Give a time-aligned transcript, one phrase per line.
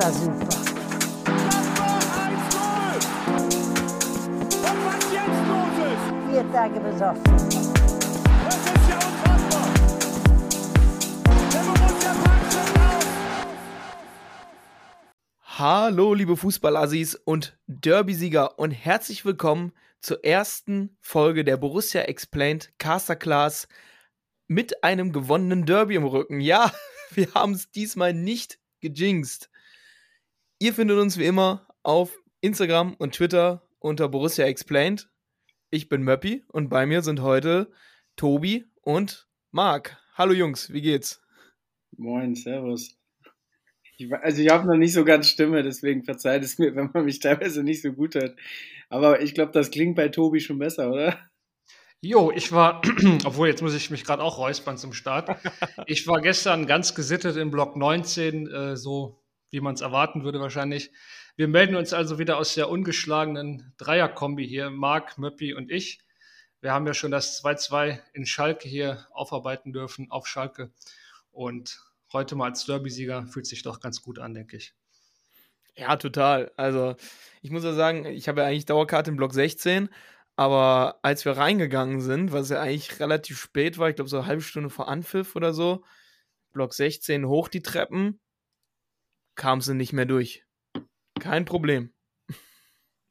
[0.00, 0.48] war super.
[6.30, 7.22] Vier Tage besoffen.
[15.42, 23.16] Hallo, liebe Fußballassis und Derby-Sieger und herzlich willkommen zur ersten Folge der Borussia Explained Caster
[23.16, 23.68] Class
[24.46, 26.40] mit einem gewonnenen Derby im Rücken.
[26.40, 26.72] Ja,
[27.10, 29.50] wir haben es diesmal nicht gejinxt.
[30.62, 35.08] Ihr findet uns wie immer auf Instagram und Twitter unter Borussia Explained.
[35.70, 37.72] Ich bin Möppi und bei mir sind heute
[38.14, 39.96] Tobi und Marc.
[40.16, 41.22] Hallo Jungs, wie geht's?
[41.96, 42.94] Moin, Servus.
[43.96, 47.06] Ich, also ich habe noch nicht so ganz Stimme, deswegen verzeiht es mir, wenn man
[47.06, 48.38] mich teilweise nicht so gut hört.
[48.90, 51.18] Aber ich glaube, das klingt bei Tobi schon besser, oder?
[52.02, 52.82] Jo, ich war,
[53.24, 55.38] obwohl jetzt muss ich mich gerade auch räuspern zum Start.
[55.86, 59.19] Ich war gestern ganz gesittet im Block 19, äh, so
[59.50, 60.90] wie man es erwarten würde wahrscheinlich.
[61.36, 66.00] Wir melden uns also wieder aus der ungeschlagenen Dreierkombi hier, Marc, Möppi und ich.
[66.60, 70.70] Wir haben ja schon das 2-2 in Schalke hier aufarbeiten dürfen, auf Schalke.
[71.32, 71.80] Und
[72.12, 74.74] heute mal als Derby-Sieger fühlt sich doch ganz gut an, denke ich.
[75.76, 76.52] Ja, total.
[76.56, 76.96] Also,
[77.40, 79.88] ich muss ja sagen, ich habe ja eigentlich Dauerkarte im Block 16,
[80.36, 84.26] aber als wir reingegangen sind, was ja eigentlich relativ spät war, ich glaube so eine
[84.26, 85.82] halbe Stunde vor Anpfiff oder so,
[86.52, 88.20] Block 16 hoch die Treppen,
[89.40, 90.44] kam sie nicht mehr durch.
[91.18, 91.94] Kein Problem.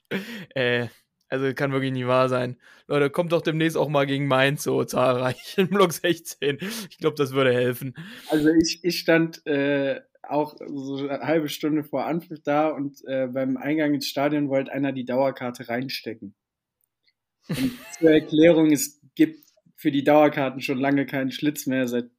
[0.56, 0.88] äh,
[1.28, 2.58] also kann wirklich nie wahr sein.
[2.88, 6.60] Leute, kommt doch demnächst auch mal gegen Mainz so zahlreich im Block 16.
[6.90, 7.96] Ich glaube, das würde helfen.
[8.30, 13.26] Also ich, ich stand äh, auch so eine halbe Stunde vor Anpfiff da und äh,
[13.26, 16.36] beim Eingang ins Stadion wollte einer die Dauerkarte reinstecken.
[17.48, 19.44] Und zur Erklärung, es gibt
[19.76, 21.88] für die Dauerkarten schon lange keinen Schlitz mehr.
[21.88, 22.12] Seit,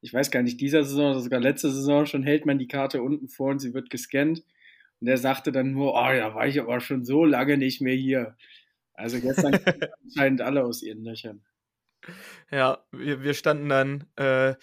[0.00, 3.02] ich weiß gar nicht, dieser Saison oder sogar letzte Saison schon hält man die Karte
[3.02, 4.44] unten vor und sie wird gescannt.
[5.00, 7.94] Und er sagte dann nur, oh, da war ich aber schon so lange nicht mehr
[7.94, 8.36] hier.
[8.94, 9.54] Also gestern
[10.04, 11.42] anscheinend alle aus ihren Löchern.
[12.50, 14.54] Ja, wir, wir standen dann äh,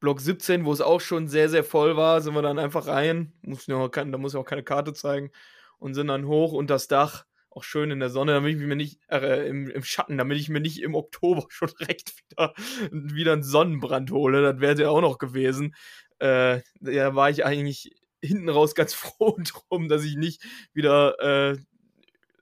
[0.00, 3.32] Block 17, wo es auch schon sehr, sehr voll war, sind wir dann einfach rein.
[3.42, 5.30] Mussten ja auch da muss ja auch keine Karte zeigen.
[5.78, 8.76] Und sind dann hoch unter das Dach, auch schön in der Sonne, damit ich mir
[8.76, 12.52] nicht, äh, im, im Schatten, damit ich mir nicht im Oktober schon direkt wieder,
[12.90, 14.42] wieder einen Sonnenbrand hole.
[14.42, 15.74] Das wäre ja auch noch gewesen.
[16.18, 21.18] Äh, da war ich eigentlich hinten raus ganz froh drum, dass ich nicht wieder
[21.52, 21.58] äh,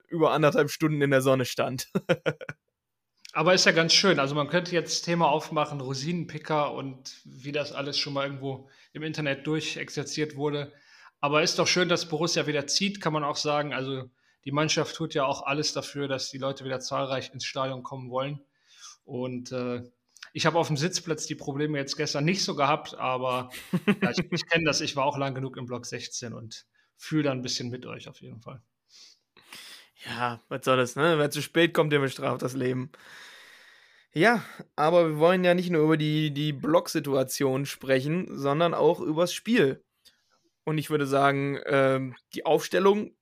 [0.08, 1.88] über anderthalb Stunden in der Sonne stand.
[3.32, 4.20] Aber ist ja ganz schön.
[4.20, 9.02] Also man könnte jetzt Thema aufmachen, Rosinenpicker und wie das alles schon mal irgendwo im
[9.02, 10.72] Internet durchexerziert wurde.
[11.20, 13.74] Aber ist doch schön, dass Borussia wieder zieht, kann man auch sagen.
[13.74, 14.08] Also
[14.44, 18.10] die Mannschaft tut ja auch alles dafür, dass die Leute wieder zahlreich ins Stadion kommen
[18.10, 18.40] wollen.
[19.04, 19.82] Und äh,
[20.32, 23.50] ich habe auf dem Sitzplatz die Probleme jetzt gestern nicht so gehabt, aber
[24.02, 24.80] ja, ich, ich kenne das.
[24.80, 26.66] Ich war auch lang genug im Block 16 und
[26.96, 28.62] fühle da ein bisschen mit euch auf jeden Fall.
[30.06, 31.18] Ja, was soll das, ne?
[31.18, 32.90] Wer zu spät kommt, der bestraft das Leben.
[34.12, 34.44] Ja,
[34.76, 39.82] aber wir wollen ja nicht nur über die, die Blocksituation sprechen, sondern auch übers Spiel.
[40.64, 43.16] Und ich würde sagen, ähm, die Aufstellung,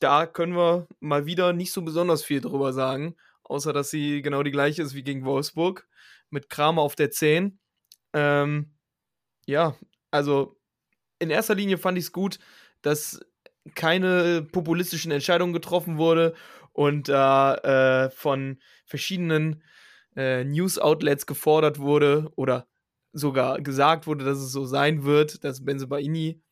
[0.00, 4.42] da können wir mal wieder nicht so besonders viel drüber sagen, außer dass sie genau
[4.42, 5.88] die gleiche ist wie gegen Wolfsburg,
[6.30, 7.58] mit Kramer auf der 10.
[8.12, 8.74] Ähm,
[9.46, 9.76] ja,
[10.10, 10.56] also
[11.18, 12.38] in erster Linie fand ich es gut,
[12.82, 13.20] dass
[13.74, 16.34] keine populistischen Entscheidungen getroffen wurde
[16.72, 19.62] und da äh, von verschiedenen
[20.14, 22.66] äh, News-Outlets gefordert wurde oder
[23.12, 26.42] sogar gesagt wurde, dass es so sein wird, dass Benzebaini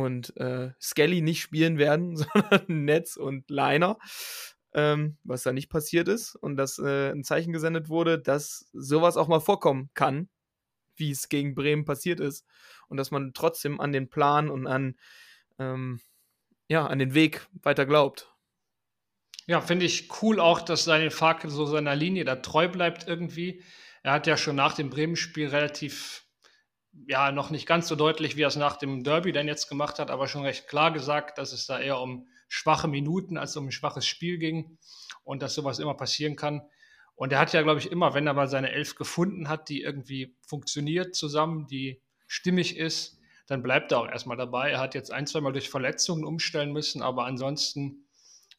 [0.00, 3.98] und äh, Skelly nicht spielen werden, sondern Netz und Liner,
[4.74, 9.16] ähm, was da nicht passiert ist und dass äh, ein Zeichen gesendet wurde, dass sowas
[9.16, 10.28] auch mal vorkommen kann,
[10.96, 12.44] wie es gegen Bremen passiert ist
[12.88, 14.96] und dass man trotzdem an den Plan und an
[15.58, 16.00] ähm,
[16.70, 18.32] ja, an den Weg weiter glaubt.
[19.46, 23.64] Ja, finde ich cool auch, dass Daniel Farke so seiner Linie da treu bleibt irgendwie.
[24.04, 26.24] Er hat ja schon nach dem Bremen-Spiel relativ,
[27.06, 29.98] ja, noch nicht ganz so deutlich, wie er es nach dem Derby dann jetzt gemacht
[29.98, 33.66] hat, aber schon recht klar gesagt, dass es da eher um schwache Minuten als um
[33.66, 34.78] ein schwaches Spiel ging
[35.22, 36.62] und dass sowas immer passieren kann.
[37.14, 39.82] Und er hat ja, glaube ich, immer, wenn er mal seine Elf gefunden hat, die
[39.82, 44.70] irgendwie funktioniert zusammen, die stimmig ist, dann bleibt er auch erstmal dabei.
[44.70, 48.06] Er hat jetzt ein, zweimal durch Verletzungen umstellen müssen, aber ansonsten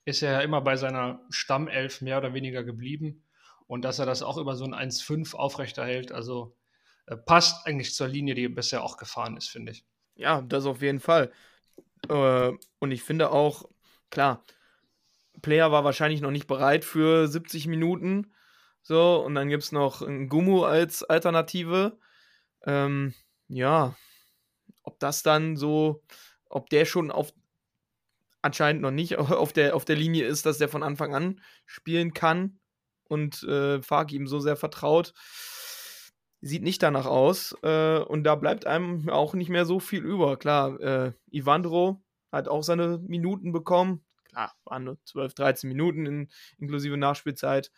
[0.05, 3.23] ist er ja immer bei seiner Stammelf mehr oder weniger geblieben.
[3.67, 6.55] Und dass er das auch über so ein 1-5 aufrechterhält, also
[7.25, 9.85] passt eigentlich zur Linie, die bisher auch gefahren ist, finde ich.
[10.15, 11.31] Ja, das auf jeden Fall.
[12.09, 13.69] Äh, und ich finde auch,
[14.09, 14.43] klar,
[15.41, 18.33] Player war wahrscheinlich noch nicht bereit für 70 Minuten.
[18.83, 21.97] So, und dann gibt es noch einen Gummu als Alternative.
[22.65, 23.13] Ähm,
[23.47, 23.95] ja,
[24.83, 26.03] ob das dann so
[26.51, 27.33] ob der schon auf
[28.41, 32.13] anscheinend noch nicht auf der, auf der Linie ist, dass der von Anfang an spielen
[32.13, 32.59] kann
[33.05, 35.13] und äh, Fark ihm so sehr vertraut.
[36.41, 37.55] Sieht nicht danach aus.
[37.61, 40.37] Äh, und da bleibt einem auch nicht mehr so viel über.
[40.37, 42.01] Klar, äh, Ivandro
[42.31, 44.03] hat auch seine Minuten bekommen.
[44.25, 47.71] Klar, waren nur 12, 13 Minuten in, inklusive Nachspielzeit.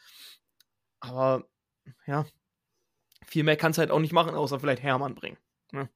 [1.02, 1.46] Aber
[2.08, 2.26] ja,
[3.26, 5.38] viel mehr kann es halt auch nicht machen, außer vielleicht Hermann bringen.
[5.72, 5.90] Ne?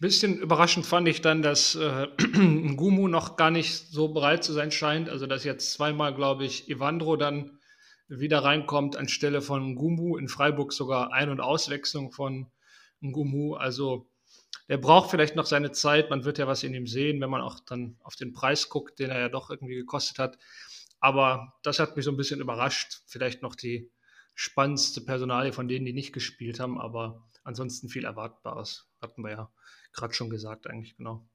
[0.00, 2.08] Bisschen überraschend fand ich dann, dass äh,
[2.76, 5.08] Gumu noch gar nicht so bereit zu sein scheint.
[5.08, 7.58] Also, dass jetzt zweimal, glaube ich, Evandro dann
[8.20, 10.16] wieder reinkommt anstelle von Gumu.
[10.16, 12.50] In Freiburg sogar Ein- und Auswechslung von
[13.00, 13.54] Gumu.
[13.54, 14.08] Also,
[14.68, 16.10] der braucht vielleicht noch seine Zeit.
[16.10, 18.98] Man wird ja was in ihm sehen, wenn man auch dann auf den Preis guckt,
[18.98, 20.38] den er ja doch irgendwie gekostet hat.
[21.00, 23.02] Aber das hat mich so ein bisschen überrascht.
[23.06, 23.90] Vielleicht noch die
[24.34, 26.80] spannendste Personalie von denen, die nicht gespielt haben.
[26.80, 28.88] Aber ansonsten viel Erwartbares.
[29.02, 29.52] Hatten wir ja
[29.92, 31.28] gerade schon gesagt, eigentlich, genau.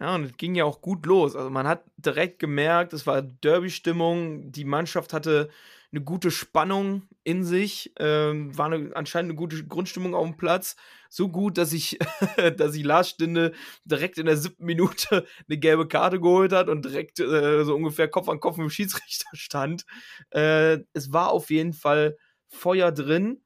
[0.00, 1.34] Ja, und es ging ja auch gut los.
[1.34, 5.50] Also man hat direkt gemerkt, es war Derby-Stimmung, die Mannschaft hatte
[5.90, 10.76] eine gute Spannung in sich, ähm, war eine, anscheinend eine gute Grundstimmung auf dem Platz.
[11.08, 11.98] So gut, dass ich,
[12.56, 13.52] dass ich Lars Stinde
[13.84, 18.08] direkt in der siebten Minute eine gelbe Karte geholt hat und direkt äh, so ungefähr
[18.08, 19.84] Kopf an Kopf mit dem Schiedsrichter stand.
[20.30, 22.16] Äh, es war auf jeden Fall
[22.48, 23.42] Feuer drin.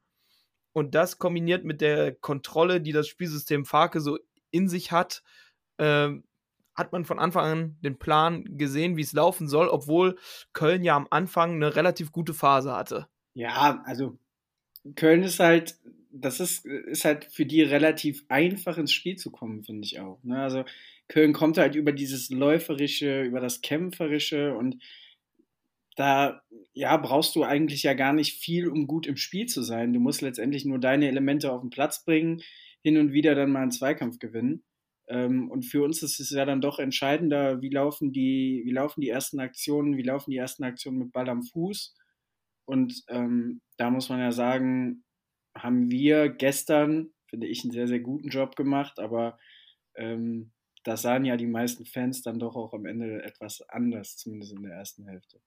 [0.75, 4.19] Und das kombiniert mit der Kontrolle, die das Spielsystem Farke so
[4.51, 5.23] in sich hat,
[5.77, 6.11] äh,
[6.75, 10.17] hat man von Anfang an den Plan gesehen, wie es laufen soll, obwohl
[10.53, 13.09] Köln ja am Anfang eine relativ gute Phase hatte.
[13.35, 14.19] Ja, also
[14.97, 15.77] Köln ist halt,
[16.11, 20.23] das ist, ist halt für die relativ einfach ins Spiel zu kommen, finde ich auch.
[20.23, 20.41] Ne?
[20.41, 20.65] Also
[21.09, 24.83] Köln kommt halt über dieses Läuferische, über das Kämpferische und
[25.97, 26.43] da
[26.73, 29.93] ja, brauchst du eigentlich ja gar nicht viel, um gut im Spiel zu sein.
[29.93, 32.43] Du musst letztendlich nur deine Elemente auf den Platz bringen,
[32.83, 34.63] hin und wieder dann mal einen Zweikampf gewinnen.
[35.13, 39.03] Ähm, und für uns ist es ja dann doch entscheidender, wie laufen die, wie laufen
[39.03, 41.95] die ersten Aktionen, wie laufen die ersten Aktionen mit Ball am Fuß.
[42.65, 45.05] Und ähm, da muss man ja sagen,
[45.55, 49.39] haben wir gestern, finde ich, einen sehr, sehr guten Job gemacht, aber
[49.97, 54.55] ähm, das sahen ja die meisten Fans dann doch auch am Ende etwas anders, zumindest
[54.55, 55.43] in der ersten Hälfte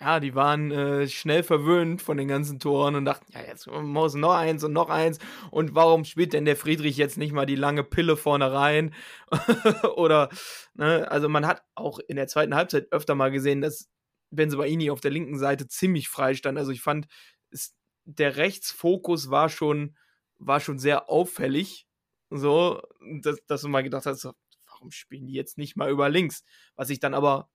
[0.00, 4.14] ja, die waren äh, schnell verwöhnt von den ganzen Toren und dachten, ja, jetzt muss
[4.14, 5.18] noch eins und noch eins.
[5.50, 8.94] Und warum spielt denn der Friedrich jetzt nicht mal die lange Pille vorne rein?
[9.96, 10.30] Oder,
[10.74, 13.88] ne, also man hat auch in der zweiten Halbzeit öfter mal gesehen, dass
[14.30, 16.58] Benzobaini auf der linken Seite ziemlich frei stand.
[16.58, 17.06] Also ich fand,
[17.50, 17.74] es,
[18.04, 19.96] der Rechtsfokus war schon,
[20.38, 21.86] war schon sehr auffällig.
[22.30, 22.82] So,
[23.20, 24.28] dass, dass du mal gedacht hast,
[24.66, 26.42] warum spielen die jetzt nicht mal über links?
[26.74, 27.48] Was sich dann aber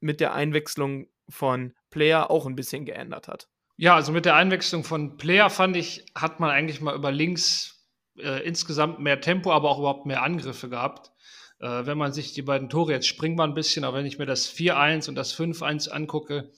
[0.00, 3.48] mit der Einwechslung von Player auch ein bisschen geändert hat.
[3.76, 7.88] Ja, also mit der Einwechslung von Player fand ich, hat man eigentlich mal über links
[8.18, 11.10] äh, insgesamt mehr Tempo, aber auch überhaupt mehr Angriffe gehabt.
[11.58, 14.18] Äh, wenn man sich die beiden Tore, jetzt springen wir ein bisschen, aber wenn ich
[14.18, 16.52] mir das 4-1 und das 5-1 angucke,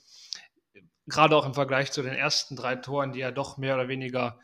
[1.06, 4.38] gerade auch im Vergleich zu den ersten drei Toren, die ja doch mehr oder weniger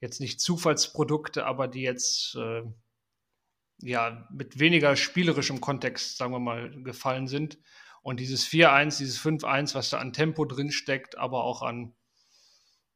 [0.00, 2.62] jetzt nicht Zufallsprodukte, aber die jetzt äh,
[3.78, 7.58] ja mit weniger spielerischem Kontext, sagen wir mal, gefallen sind,
[8.02, 11.94] und dieses 4-1, dieses 5-1, was da an Tempo drin steckt, aber auch an,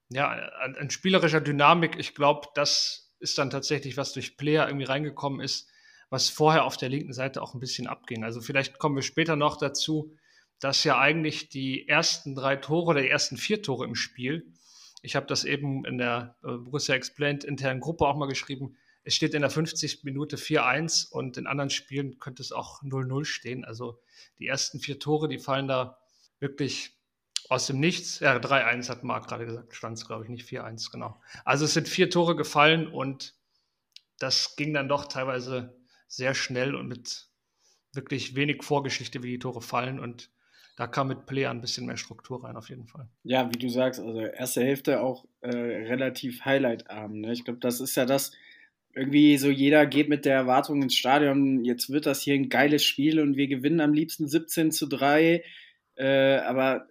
[0.08, 4.86] ja, an, an spielerischer Dynamik, ich glaube, das ist dann tatsächlich, was durch Player irgendwie
[4.86, 5.70] reingekommen ist,
[6.10, 8.25] was vorher auf der linken Seite auch ein bisschen abging.
[8.25, 10.14] Also vielleicht kommen wir später noch dazu,
[10.60, 14.52] dass ja eigentlich die ersten drei Tore oder die ersten vier Tore im Spiel,
[15.02, 19.14] ich habe das eben in der äh, Borussia Explained internen Gruppe auch mal geschrieben, es
[19.14, 20.02] steht in der 50.
[20.02, 23.64] Minute 4-1 und in anderen Spielen könnte es auch 0-0 stehen.
[23.64, 24.00] Also
[24.40, 25.98] die ersten vier Tore, die fallen da
[26.40, 26.98] wirklich
[27.48, 28.18] aus dem Nichts.
[28.18, 31.20] Ja, 3-1 hat Marc gerade gesagt, stand es, glaube ich, nicht 4-1, genau.
[31.44, 33.34] Also es sind vier Tore gefallen und
[34.18, 37.28] das ging dann doch teilweise sehr schnell und mit
[37.92, 40.00] wirklich wenig Vorgeschichte, wie die Tore fallen.
[40.00, 40.30] Und
[40.76, 43.08] da kam mit Play ein bisschen mehr Struktur rein, auf jeden Fall.
[43.22, 47.20] Ja, wie du sagst, also erste Hälfte auch äh, relativ highlightarm.
[47.20, 47.32] Ne?
[47.32, 48.32] Ich glaube, das ist ja das,
[48.96, 52.82] irgendwie so jeder geht mit der Erwartung ins Stadion, jetzt wird das hier ein geiles
[52.82, 55.44] Spiel und wir gewinnen am liebsten 17 zu 3.
[55.96, 56.88] Äh, aber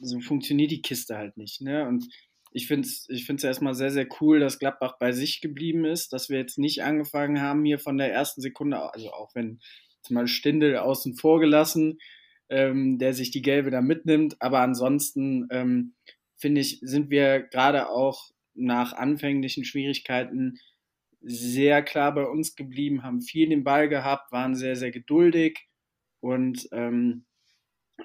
[0.00, 1.60] so funktioniert die Kiste halt nicht.
[1.60, 1.86] Ne?
[1.86, 2.08] Und
[2.50, 6.14] ich finde es ich find's erstmal sehr, sehr cool, dass Gladbach bei sich geblieben ist,
[6.14, 9.60] dass wir jetzt nicht angefangen haben, hier von der ersten Sekunde, also auch wenn
[10.00, 11.98] zum Beispiel Stindel außen vor gelassen,
[12.48, 14.36] ähm, der sich die Gelbe da mitnimmt.
[14.40, 15.92] Aber ansonsten ähm,
[16.36, 20.58] finde ich, sind wir gerade auch nach anfänglichen Schwierigkeiten
[21.24, 25.68] sehr klar bei uns geblieben, haben viel den Ball gehabt, waren sehr, sehr geduldig
[26.20, 27.24] und ähm,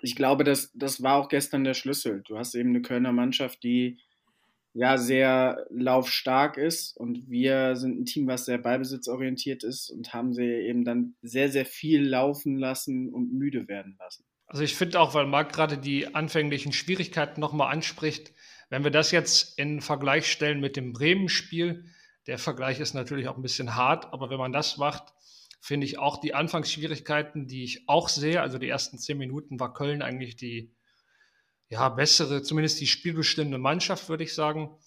[0.01, 2.21] ich glaube, das, das war auch gestern der Schlüssel.
[2.27, 3.97] Du hast eben eine Kölner Mannschaft, die
[4.73, 10.33] ja sehr laufstark ist und wir sind ein Team, was sehr ballbesitzorientiert ist und haben
[10.33, 14.25] sie eben dann sehr, sehr viel laufen lassen und müde werden lassen.
[14.45, 18.31] Also ich finde auch, weil Marc gerade die anfänglichen Schwierigkeiten nochmal anspricht,
[18.69, 21.85] wenn wir das jetzt in Vergleich stellen mit dem Bremen-Spiel,
[22.29, 25.15] der Vergleich ist natürlich auch ein bisschen hart, aber wenn man das macht,
[25.61, 29.73] finde ich auch die Anfangsschwierigkeiten, die ich auch sehe, also die ersten zehn Minuten war
[29.73, 30.71] Köln eigentlich die
[31.69, 34.77] ja, bessere, zumindest die spielbestimmende Mannschaft, würde ich sagen.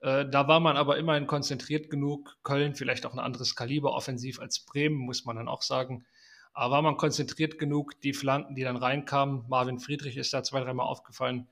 [0.00, 2.38] Äh, da war man aber immerhin konzentriert genug.
[2.42, 6.06] Köln vielleicht auch ein anderes Kaliber offensiv als Bremen, muss man dann auch sagen.
[6.54, 10.60] Aber war man konzentriert genug, die Flanken, die dann reinkamen, Marvin Friedrich ist da zwei,
[10.60, 11.46] dreimal aufgefallen,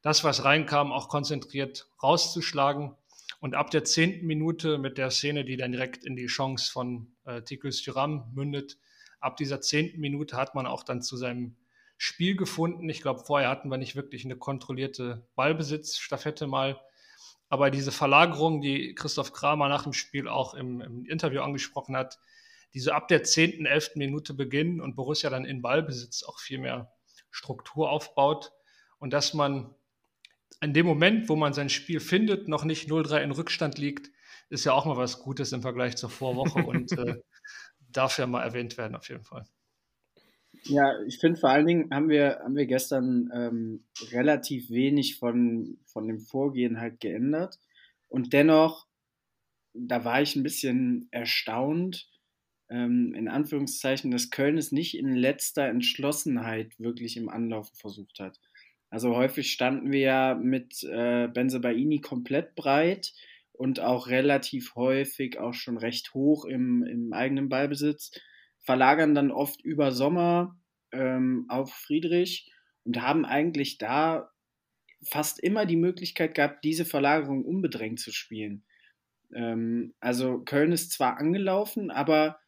[0.00, 2.96] das, was reinkam, auch konzentriert rauszuschlagen.
[3.40, 7.14] Und ab der zehnten Minute mit der Szene, die dann direkt in die Chance von
[7.24, 8.78] äh, Tikus Thuram mündet,
[9.20, 11.56] ab dieser zehnten Minute hat man auch dann zu seinem
[11.98, 12.88] Spiel gefunden.
[12.88, 16.80] Ich glaube, vorher hatten wir nicht wirklich eine kontrollierte Ballbesitzstaffette mal.
[17.48, 22.18] Aber diese Verlagerung, die Christoph Kramer nach dem Spiel auch im, im Interview angesprochen hat,
[22.74, 23.92] diese ab der 10., 11.
[23.94, 26.92] Minute beginnen und Borussia dann in Ballbesitz auch viel mehr
[27.30, 28.52] Struktur aufbaut
[28.98, 29.74] und dass man
[30.60, 34.10] in dem Moment, wo man sein Spiel findet, noch nicht 0-3 in Rückstand liegt,
[34.48, 37.16] ist ja auch mal was Gutes im Vergleich zur Vorwoche und äh,
[37.92, 39.46] darf ja mal erwähnt werden auf jeden Fall.
[40.64, 45.78] Ja, ich finde vor allen Dingen haben wir, haben wir gestern ähm, relativ wenig von,
[45.86, 47.60] von dem Vorgehen halt geändert.
[48.08, 48.86] Und dennoch,
[49.74, 52.08] da war ich ein bisschen erstaunt,
[52.68, 58.40] ähm, in Anführungszeichen, dass Köln es nicht in letzter Entschlossenheit wirklich im Anlaufen versucht hat.
[58.90, 63.12] Also häufig standen wir ja mit äh, Benzebaini komplett breit
[63.52, 68.12] und auch relativ häufig auch schon recht hoch im, im eigenen Ballbesitz
[68.66, 70.58] verlagern dann oft über Sommer
[70.92, 72.52] ähm, auf Friedrich
[72.84, 74.30] und haben eigentlich da
[75.04, 78.64] fast immer die Möglichkeit gehabt, diese Verlagerung unbedrängt zu spielen.
[79.34, 82.40] Ähm, also Köln ist zwar angelaufen, aber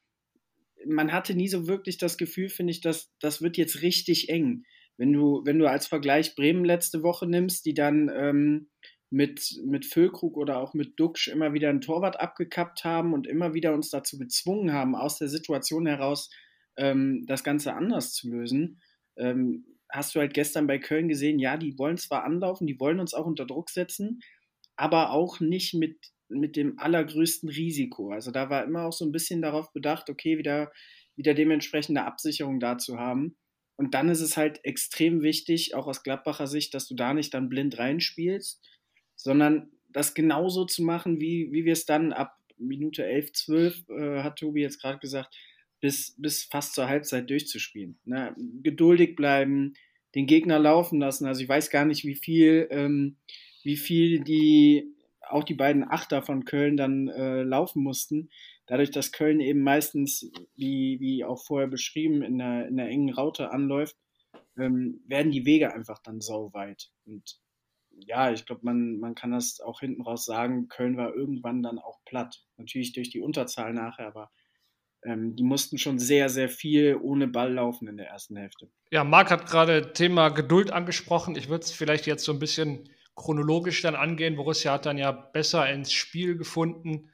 [0.86, 4.64] man hatte nie so wirklich das Gefühl, finde ich, dass das wird jetzt richtig eng.
[4.98, 8.68] Wenn du, wenn du als Vergleich Bremen letzte Woche nimmst, die dann ähm,
[9.10, 13.54] mit, mit Füllkrug oder auch mit Duxch immer wieder einen Torwart abgekappt haben und immer
[13.54, 16.30] wieder uns dazu gezwungen haben, aus der Situation heraus
[16.76, 18.82] ähm, das Ganze anders zu lösen.
[19.16, 23.00] Ähm, hast du halt gestern bei Köln gesehen, ja, die wollen zwar anlaufen, die wollen
[23.00, 24.20] uns auch unter Druck setzen,
[24.76, 28.12] aber auch nicht mit, mit dem allergrößten Risiko.
[28.12, 30.70] Also da war immer auch so ein bisschen darauf bedacht, okay, wieder,
[31.16, 33.36] wieder dementsprechende Absicherung da zu haben.
[33.78, 37.32] Und dann ist es halt extrem wichtig, auch aus Gladbacher Sicht, dass du da nicht
[37.32, 38.60] dann blind reinspielst,
[39.14, 44.22] sondern das genauso zu machen, wie, wie wir es dann ab Minute 11, 12, äh,
[44.24, 45.32] hat Tobi jetzt gerade gesagt,
[45.80, 48.00] bis, bis fast zur Halbzeit durchzuspielen.
[48.04, 48.34] Ne?
[48.64, 49.74] Geduldig bleiben,
[50.16, 51.26] den Gegner laufen lassen.
[51.26, 53.16] Also ich weiß gar nicht, wie viel, ähm,
[53.62, 54.92] wie viel die,
[55.30, 58.30] auch die beiden Achter von Köln dann äh, laufen mussten.
[58.66, 63.12] Dadurch, dass Köln eben meistens, wie, wie auch vorher beschrieben, in einer, in einer engen
[63.12, 63.96] Raute anläuft,
[64.58, 66.90] ähm, werden die Wege einfach dann sauweit.
[67.06, 67.40] Und
[67.90, 71.78] ja, ich glaube, man, man kann das auch hinten raus sagen, Köln war irgendwann dann
[71.78, 72.44] auch platt.
[72.56, 74.30] Natürlich durch die Unterzahl nachher, aber
[75.04, 78.68] ähm, die mussten schon sehr, sehr viel ohne Ball laufen in der ersten Hälfte.
[78.90, 81.36] Ja, Marc hat gerade Thema Geduld angesprochen.
[81.36, 84.36] Ich würde es vielleicht jetzt so ein bisschen chronologisch dann angehen.
[84.36, 87.10] Borussia hat dann ja besser ins Spiel gefunden.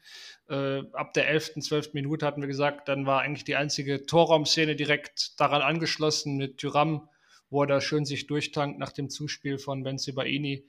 [0.49, 1.95] Äh, ab der 11., 12.
[1.95, 7.09] Minute hatten wir gesagt, dann war eigentlich die einzige Torraumszene direkt daran angeschlossen mit Tyram,
[7.49, 10.69] wo er da schön sich durchtankt nach dem Zuspiel von Benzibaini.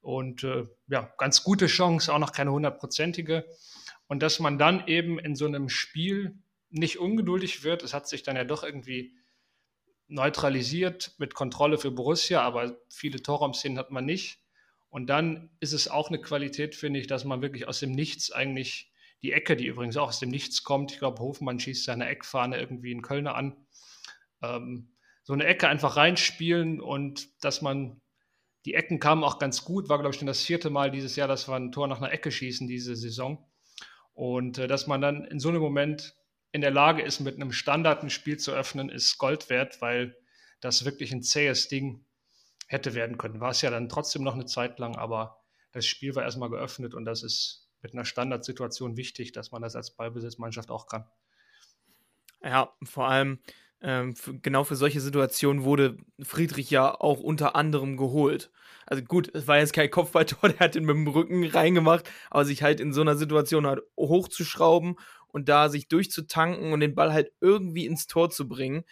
[0.00, 3.46] Und äh, ja, ganz gute Chance, auch noch keine hundertprozentige.
[4.08, 6.38] Und dass man dann eben in so einem Spiel
[6.70, 9.14] nicht ungeduldig wird, es hat sich dann ja doch irgendwie
[10.08, 14.41] neutralisiert mit Kontrolle für Borussia, aber viele Torraumszenen hat man nicht.
[14.92, 18.30] Und dann ist es auch eine Qualität, finde ich, dass man wirklich aus dem Nichts
[18.30, 22.08] eigentlich die Ecke, die übrigens auch aus dem Nichts kommt, ich glaube, Hofmann schießt seine
[22.08, 23.56] Eckfahne irgendwie in Kölner an,
[24.42, 28.02] ähm, so eine Ecke einfach reinspielen und dass man
[28.66, 31.26] die Ecken kamen auch ganz gut, war, glaube ich, schon das vierte Mal dieses Jahr,
[31.26, 33.50] dass wir ein Tor nach einer Ecke schießen, diese Saison.
[34.12, 36.14] Und äh, dass man dann in so einem Moment
[36.50, 40.18] in der Lage ist, mit einem Standard ein Spiel zu öffnen, ist Gold wert, weil
[40.60, 42.04] das wirklich ein zähes Ding
[42.72, 43.40] hätte werden können.
[43.40, 46.94] War es ja dann trotzdem noch eine Zeit lang, aber das Spiel war erstmal geöffnet
[46.94, 51.04] und das ist mit einer Standardsituation wichtig, dass man das als Ballbesitzmannschaft auch kann.
[52.42, 53.40] Ja, vor allem
[53.82, 58.50] ähm, genau für solche Situationen wurde Friedrich ja auch unter anderem geholt.
[58.86, 62.44] Also gut, es war jetzt kein Kopfballtor, der hat ihn mit dem Rücken reingemacht, aber
[62.44, 64.96] sich halt in so einer Situation halt hochzuschrauben
[65.28, 68.84] und da sich durchzutanken und den Ball halt irgendwie ins Tor zu bringen,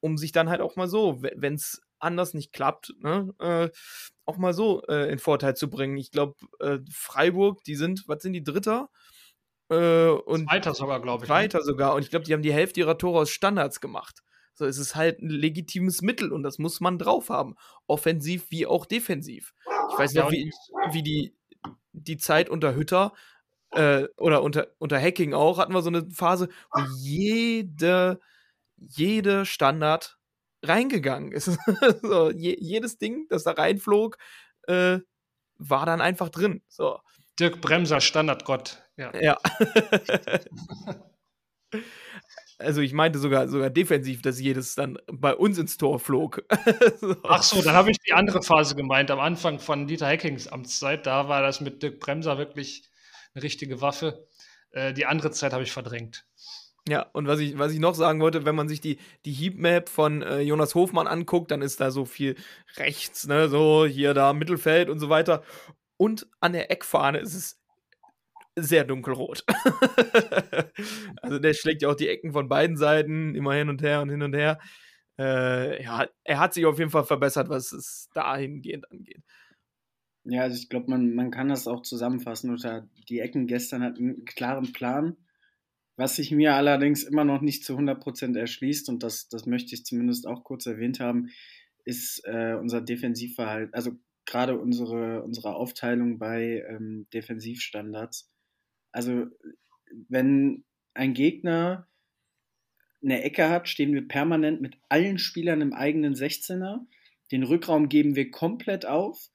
[0.00, 3.70] um sich dann halt auch mal so, wenn es anders nicht klappt, ne, äh,
[4.24, 5.96] auch mal so äh, in Vorteil zu bringen.
[5.96, 8.90] Ich glaube, äh, Freiburg, die sind, was sind die Dritter?
[9.70, 11.28] Äh, und Weiter sogar, glaube ich.
[11.28, 11.34] ne?
[11.34, 11.94] weiter sogar.
[11.94, 14.22] Und ich glaube, die haben die Hälfte ihrer Tore aus Standards gemacht.
[14.54, 17.54] So, es ist halt ein legitimes Mittel und das muss man drauf haben.
[17.86, 19.54] Offensiv wie auch defensiv.
[19.92, 20.50] Ich weiß noch, und- wie,
[20.92, 21.36] wie die,
[21.92, 23.12] die Zeit unter Hütter
[23.72, 28.20] äh, oder unter, unter Hacking auch hatten wir so eine Phase, wo jede,
[28.76, 30.17] jede Standard
[30.62, 31.58] reingegangen ist.
[32.02, 34.18] so, je, jedes Ding, das da reinflog,
[34.66, 34.98] äh,
[35.58, 36.62] war dann einfach drin.
[36.68, 37.00] So.
[37.38, 38.82] Dirk Bremser, Standardgott.
[38.96, 39.12] Ja.
[39.20, 39.38] Ja.
[42.58, 46.44] also ich meinte sogar, sogar defensiv, dass jedes dann bei uns ins Tor flog.
[47.00, 47.16] so.
[47.24, 49.10] Ach so, dann habe ich die andere Phase gemeint.
[49.10, 52.88] Am Anfang von Dieter Heckings Amtszeit, da war das mit Dirk Bremser wirklich
[53.34, 54.26] eine richtige Waffe.
[54.70, 56.27] Äh, die andere Zeit habe ich verdrängt.
[56.88, 59.90] Ja, und was ich, was ich noch sagen wollte, wenn man sich die, die Heatmap
[59.90, 62.34] von äh, Jonas Hofmann anguckt, dann ist da so viel
[62.76, 65.42] rechts, ne, so hier da Mittelfeld und so weiter.
[65.98, 67.60] Und an der Eckfahne ist es
[68.56, 69.44] sehr dunkelrot.
[71.22, 74.08] also der schlägt ja auch die Ecken von beiden Seiten immer hin und her und
[74.08, 74.58] hin und her.
[75.18, 79.22] Äh, ja, er hat sich auf jeden Fall verbessert, was es dahingehend angeht.
[80.24, 84.10] Ja, also ich glaube, man, man kann das auch zusammenfassen unter die Ecken gestern hatten
[84.10, 85.16] einen klaren Plan.
[85.98, 89.84] Was sich mir allerdings immer noch nicht zu 100% erschließt, und das, das möchte ich
[89.84, 91.30] zumindest auch kurz erwähnt haben,
[91.84, 98.30] ist äh, unser Defensivverhalten, also gerade unsere, unsere Aufteilung bei ähm, Defensivstandards.
[98.92, 99.26] Also
[100.08, 100.64] wenn
[100.94, 101.88] ein Gegner
[103.02, 106.86] eine Ecke hat, stehen wir permanent mit allen Spielern im eigenen 16er.
[107.32, 109.30] Den Rückraum geben wir komplett auf.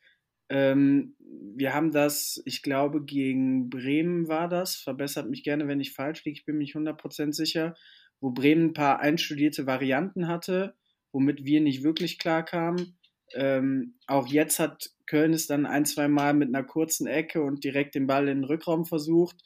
[0.54, 1.16] Ähm,
[1.56, 6.24] wir haben das, ich glaube, gegen Bremen war das, verbessert mich gerne, wenn ich falsch
[6.26, 7.74] liege, ich bin mich 100% sicher,
[8.22, 10.76] wo Bremen ein paar einstudierte Varianten hatte,
[11.12, 13.00] womit wir nicht wirklich klar kamen.
[13.34, 17.64] Ähm, auch jetzt hat Köln es dann ein, zwei Mal mit einer kurzen Ecke und
[17.64, 19.42] direkt den Ball in den Rückraum versucht,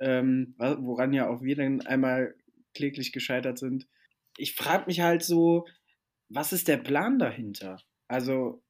[0.00, 2.34] ähm, woran ja auch wir dann einmal
[2.74, 3.86] kläglich gescheitert sind.
[4.38, 5.66] Ich frage mich halt so,
[6.30, 7.82] was ist der Plan dahinter?
[8.06, 8.62] Also,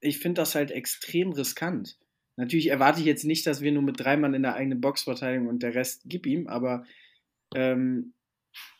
[0.00, 1.98] ich finde das halt extrem riskant.
[2.36, 5.02] Natürlich erwarte ich jetzt nicht, dass wir nur mit drei Mann in der eigenen Box
[5.02, 6.84] verteidigen und der Rest gib ihm, aber
[7.54, 8.14] ähm,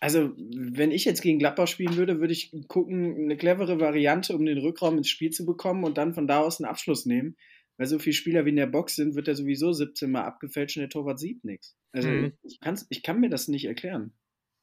[0.00, 4.44] also, wenn ich jetzt gegen Gladbach spielen würde, würde ich gucken, eine clevere Variante, um
[4.44, 7.36] den Rückraum ins Spiel zu bekommen und dann von da aus einen Abschluss nehmen.
[7.76, 10.76] Weil so viele Spieler wie in der Box sind, wird er sowieso 17 Mal abgefälscht
[10.76, 11.76] und der Torwart sieht nichts.
[11.92, 12.32] Also, Mhm.
[12.42, 14.12] ich, ich kann mir das nicht erklären,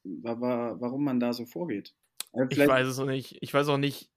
[0.03, 1.93] warum man da so vorgeht.
[2.33, 3.37] Also Ich weiß es nicht.
[3.41, 4.09] Ich weiß auch nicht,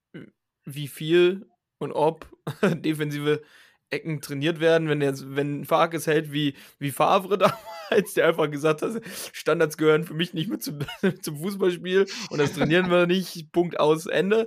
[0.65, 1.47] wie viel
[1.79, 2.29] und ob
[2.63, 3.43] defensive
[3.91, 7.39] Ecken trainiert werden, wenn jetzt, wenn Fark es hält wie, wie Favre
[7.91, 9.01] damals, der einfach gesagt hat,
[9.33, 10.81] Standards gehören für mich nicht mehr zum,
[11.23, 14.47] zum Fußballspiel und das trainieren wir nicht, Punkt aus, Ende.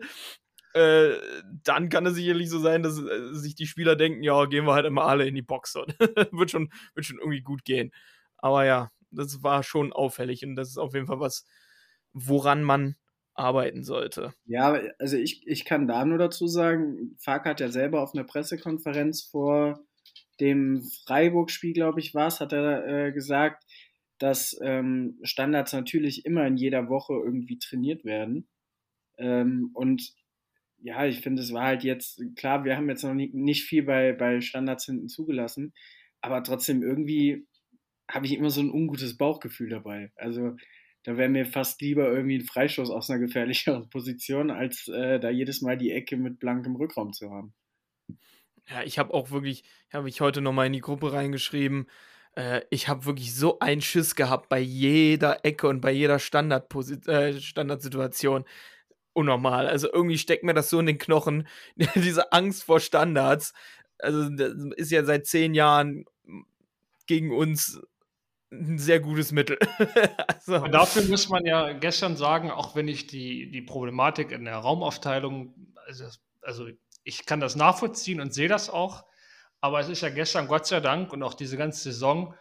[0.74, 1.16] Äh,
[1.64, 4.74] dann kann es sicherlich so sein, dass äh, sich die Spieler denken, ja, gehen wir
[4.74, 5.76] halt immer alle in die Box.
[5.76, 6.00] Und
[6.32, 7.92] wird, schon, wird schon irgendwie gut gehen.
[8.38, 11.46] Aber ja, das war schon auffällig und das ist auf jeden Fall was,
[12.14, 12.96] woran man
[13.34, 14.34] arbeiten sollte.
[14.46, 18.24] Ja, also ich, ich kann da nur dazu sagen, Fark hat ja selber auf einer
[18.24, 19.80] Pressekonferenz vor
[20.40, 23.64] dem Freiburg-Spiel, glaube ich, war es, hat er äh, gesagt,
[24.18, 28.48] dass ähm, Standards natürlich immer in jeder Woche irgendwie trainiert werden.
[29.18, 30.14] Ähm, und
[30.80, 33.84] ja, ich finde, es war halt jetzt, klar, wir haben jetzt noch nicht, nicht viel
[33.84, 35.74] bei, bei Standards hinten zugelassen,
[36.22, 37.48] aber trotzdem irgendwie
[38.10, 40.12] habe ich immer so ein ungutes Bauchgefühl dabei.
[40.16, 40.56] Also
[41.04, 45.30] da wäre mir fast lieber irgendwie ein Freistoß aus einer gefährlicheren Position, als äh, da
[45.30, 47.54] jedes Mal die Ecke mit blankem Rückraum zu haben.
[48.70, 51.88] Ja, ich habe auch wirklich, habe ich heute nochmal in die Gruppe reingeschrieben,
[52.36, 56.96] äh, ich habe wirklich so einen Schiss gehabt bei jeder Ecke und bei jeder Standardposi
[57.08, 58.46] äh, Standardsituation.
[59.14, 59.68] Unnormal.
[59.68, 61.48] Also irgendwie steckt mir das so in den Knochen,
[61.96, 63.54] diese Angst vor Standards.
[64.00, 66.06] Also das ist ja seit zehn Jahren
[67.08, 67.82] gegen uns
[68.52, 69.58] ein sehr gutes Mittel.
[70.28, 74.58] also, dafür muss man ja gestern sagen, auch wenn ich die, die Problematik in der
[74.58, 76.06] Raumaufteilung, also,
[76.42, 76.68] also
[77.04, 79.06] ich kann das nachvollziehen und sehe das auch,
[79.62, 82.34] aber es ist ja gestern Gott sei Dank und auch diese ganze Saison,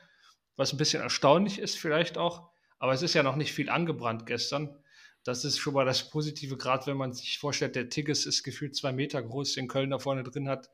[0.56, 4.26] was ein bisschen erstaunlich ist vielleicht auch, aber es ist ja noch nicht viel angebrannt
[4.26, 4.76] gestern.
[5.22, 8.74] Das ist schon mal das Positive, gerade wenn man sich vorstellt, der Tigges ist gefühlt
[8.74, 10.70] zwei Meter groß, den Köln da vorne drin hat.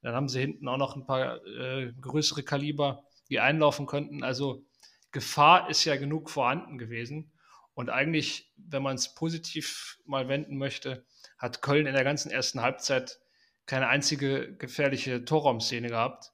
[0.00, 4.22] Dann haben sie hinten auch noch ein paar äh, größere Kaliber, die einlaufen könnten.
[4.22, 4.64] Also
[5.10, 7.32] Gefahr ist ja genug vorhanden gewesen.
[7.74, 11.04] Und eigentlich, wenn man es positiv mal wenden möchte,
[11.36, 13.18] hat Köln in der ganzen ersten Halbzeit
[13.66, 16.32] keine einzige gefährliche Torraumszene gehabt,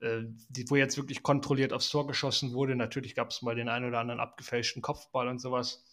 [0.00, 2.76] äh, die, wo jetzt wirklich kontrolliert aufs Tor geschossen wurde.
[2.76, 5.84] Natürlich gab es mal den einen oder anderen abgefälschten Kopfball und sowas.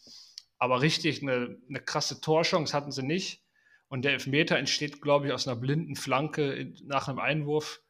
[0.59, 3.43] Aber richtig eine, eine krasse Torchance hatten sie nicht.
[3.87, 7.81] Und der Elfmeter entsteht, glaube ich, aus einer blinden Flanke nach einem Einwurf.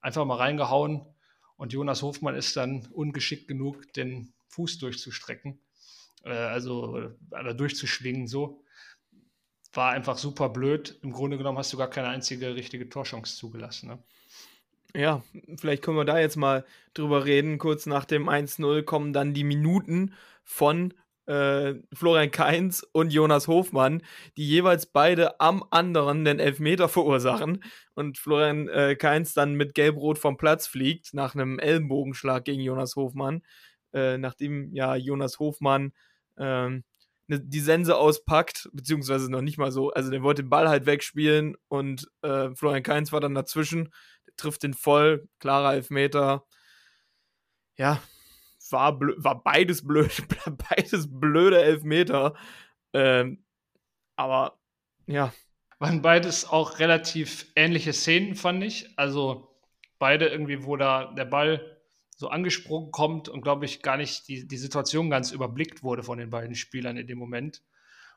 [0.00, 1.13] Einfach mal reingehauen.
[1.56, 5.60] Und Jonas Hofmann ist dann ungeschickt genug, den Fuß durchzustrecken.
[6.24, 6.98] Äh, also
[7.30, 8.62] äh, durchzuschwingen so.
[9.72, 10.98] War einfach super blöd.
[11.02, 13.88] Im Grunde genommen hast du gar keine einzige richtige Torchance zugelassen.
[13.88, 14.02] Ne?
[14.96, 15.24] Ja,
[15.56, 16.64] vielleicht können wir da jetzt mal
[16.94, 17.58] drüber reden.
[17.58, 20.14] Kurz nach dem 1-0 kommen dann die Minuten
[20.44, 20.94] von
[21.26, 24.02] äh, Florian Kainz und Jonas Hofmann,
[24.36, 27.62] die jeweils beide am anderen den Elfmeter verursachen
[27.94, 32.96] und Florian äh, Kainz dann mit Gelb-Rot vom Platz fliegt nach einem Ellenbogenschlag gegen Jonas
[32.96, 33.42] Hofmann,
[33.92, 35.92] äh, nachdem ja Jonas Hofmann
[36.36, 36.84] ähm,
[37.26, 40.86] ne, die Sense auspackt, beziehungsweise noch nicht mal so, also der wollte den Ball halt
[40.86, 43.92] wegspielen und äh, Florian Kainz war dann dazwischen,
[44.36, 46.44] trifft den voll, klarer Elfmeter.
[47.76, 48.00] Ja,
[48.70, 50.10] war, war beides blöd,
[50.68, 52.34] beides blöde Elfmeter.
[52.92, 53.44] Ähm,
[54.16, 54.58] aber
[55.06, 55.32] ja.
[55.78, 58.96] Waren beides auch relativ ähnliche Szenen, fand ich.
[58.96, 59.54] Also
[59.98, 61.78] beide irgendwie, wo da der Ball
[62.16, 66.18] so angesprungen kommt und glaube ich gar nicht die, die Situation ganz überblickt wurde von
[66.18, 67.62] den beiden Spielern in dem Moment.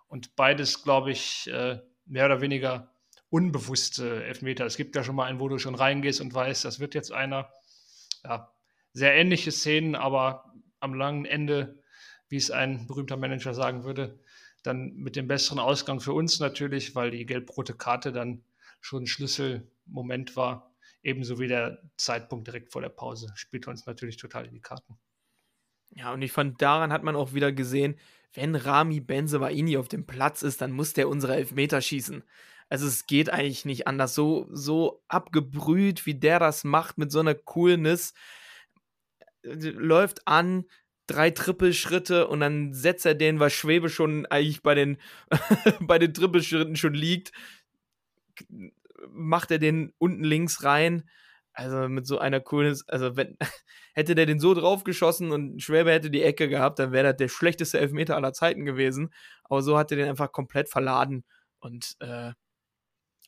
[0.07, 2.93] Und beides, glaube ich, äh, mehr oder weniger
[3.29, 4.65] unbewusste Elfmeter.
[4.65, 7.12] Es gibt ja schon mal einen, wo du schon reingehst und weißt, das wird jetzt
[7.12, 7.51] einer.
[8.23, 8.53] Ja,
[8.93, 11.82] sehr ähnliche Szenen, aber am langen Ende,
[12.30, 14.19] wie es ein berühmter Manager sagen würde,
[14.63, 18.43] dann mit dem besseren Ausgang für uns natürlich, weil die gelb-rote Karte dann
[18.82, 20.76] schon ein Schlüsselmoment war.
[21.04, 24.97] Ebenso wie der Zeitpunkt direkt vor der Pause spielt uns natürlich total in die Karten.
[25.91, 27.97] Ja, und ich fand, daran hat man auch wieder gesehen,
[28.34, 32.23] wenn Rami Benzemaini auf dem Platz ist, dann muss der unsere Elfmeter schießen.
[32.69, 34.13] Also es geht eigentlich nicht anders.
[34.13, 38.13] So, so abgebrüht, wie der das macht, mit so einer Coolness
[39.43, 40.65] läuft an,
[41.08, 44.97] drei Trippelschritte und dann setzt er den, weil Schwebe schon eigentlich bei den,
[45.80, 47.32] bei den Trippelschritten schon liegt,
[49.10, 51.10] macht er den unten links rein.
[51.54, 53.38] Also mit so einer coolen, also wenn,
[53.93, 57.30] hätte der den so draufgeschossen und Schwäbe hätte die Ecke gehabt, dann wäre das der
[57.30, 59.12] schlechteste Elfmeter aller Zeiten gewesen.
[59.43, 61.23] Aber so hat er den einfach komplett verladen
[61.60, 62.34] und äh,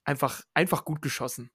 [0.04, 1.50] einfach, einfach gut geschossen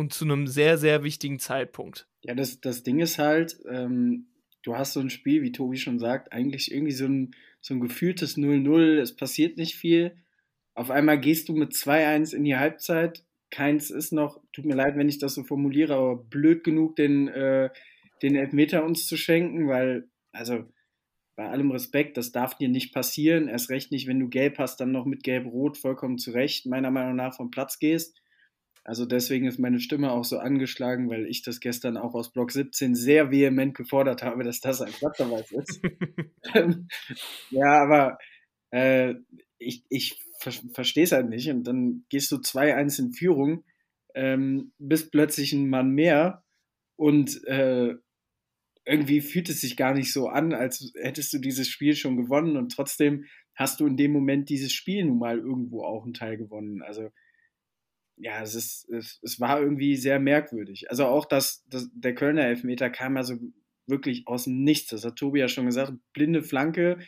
[0.00, 2.08] und zu einem sehr, sehr wichtigen Zeitpunkt.
[2.24, 4.26] Ja, das, das Ding ist halt, ähm,
[4.62, 7.80] du hast so ein Spiel, wie Tobi schon sagt, eigentlich irgendwie so ein, so ein
[7.80, 10.16] gefühltes 0-0, es passiert nicht viel.
[10.74, 13.24] Auf einmal gehst du mit 2-1 in die Halbzeit.
[13.50, 17.28] Keins ist noch, tut mir leid, wenn ich das so formuliere, aber blöd genug, den,
[17.28, 17.70] äh,
[18.22, 20.64] den Elfmeter uns zu schenken, weil, also
[21.36, 23.48] bei allem Respekt, das darf dir nicht passieren.
[23.48, 27.16] Erst recht nicht, wenn du gelb hast, dann noch mit gelb-rot vollkommen zurecht, meiner Meinung
[27.16, 28.20] nach vom Platz gehst.
[28.84, 32.50] Also deswegen ist meine Stimme auch so angeschlagen, weil ich das gestern auch aus Block
[32.50, 35.80] 17 sehr vehement gefordert habe, dass das ein Platzverweis ist.
[37.50, 38.18] ja, aber
[38.70, 39.14] äh,
[39.58, 41.50] ich, ich ver verstehe es halt nicht.
[41.50, 43.64] Und dann gehst du 2-1 in Führung,
[44.14, 46.42] ähm, bist plötzlich ein Mann mehr
[46.96, 47.94] und äh,
[48.86, 52.56] irgendwie fühlt es sich gar nicht so an, als hättest du dieses Spiel schon gewonnen
[52.56, 56.38] und trotzdem hast du in dem Moment dieses Spiel nun mal irgendwo auch einen Teil
[56.38, 56.82] gewonnen.
[56.82, 57.10] Also
[58.20, 60.90] ja, es, ist, es, es war irgendwie sehr merkwürdig.
[60.90, 63.36] Also auch das, das, der Kölner Elfmeter kam ja so
[63.86, 64.90] wirklich aus dem Nichts.
[64.90, 66.98] Das hat Tobi ja schon gesagt, blinde Flanke.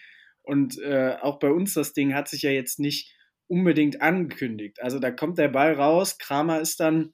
[0.43, 3.15] Und äh, auch bei uns das Ding hat sich ja jetzt nicht
[3.47, 4.83] unbedingt angekündigt.
[4.83, 7.13] Also da kommt der Ball raus, Kramer ist dann,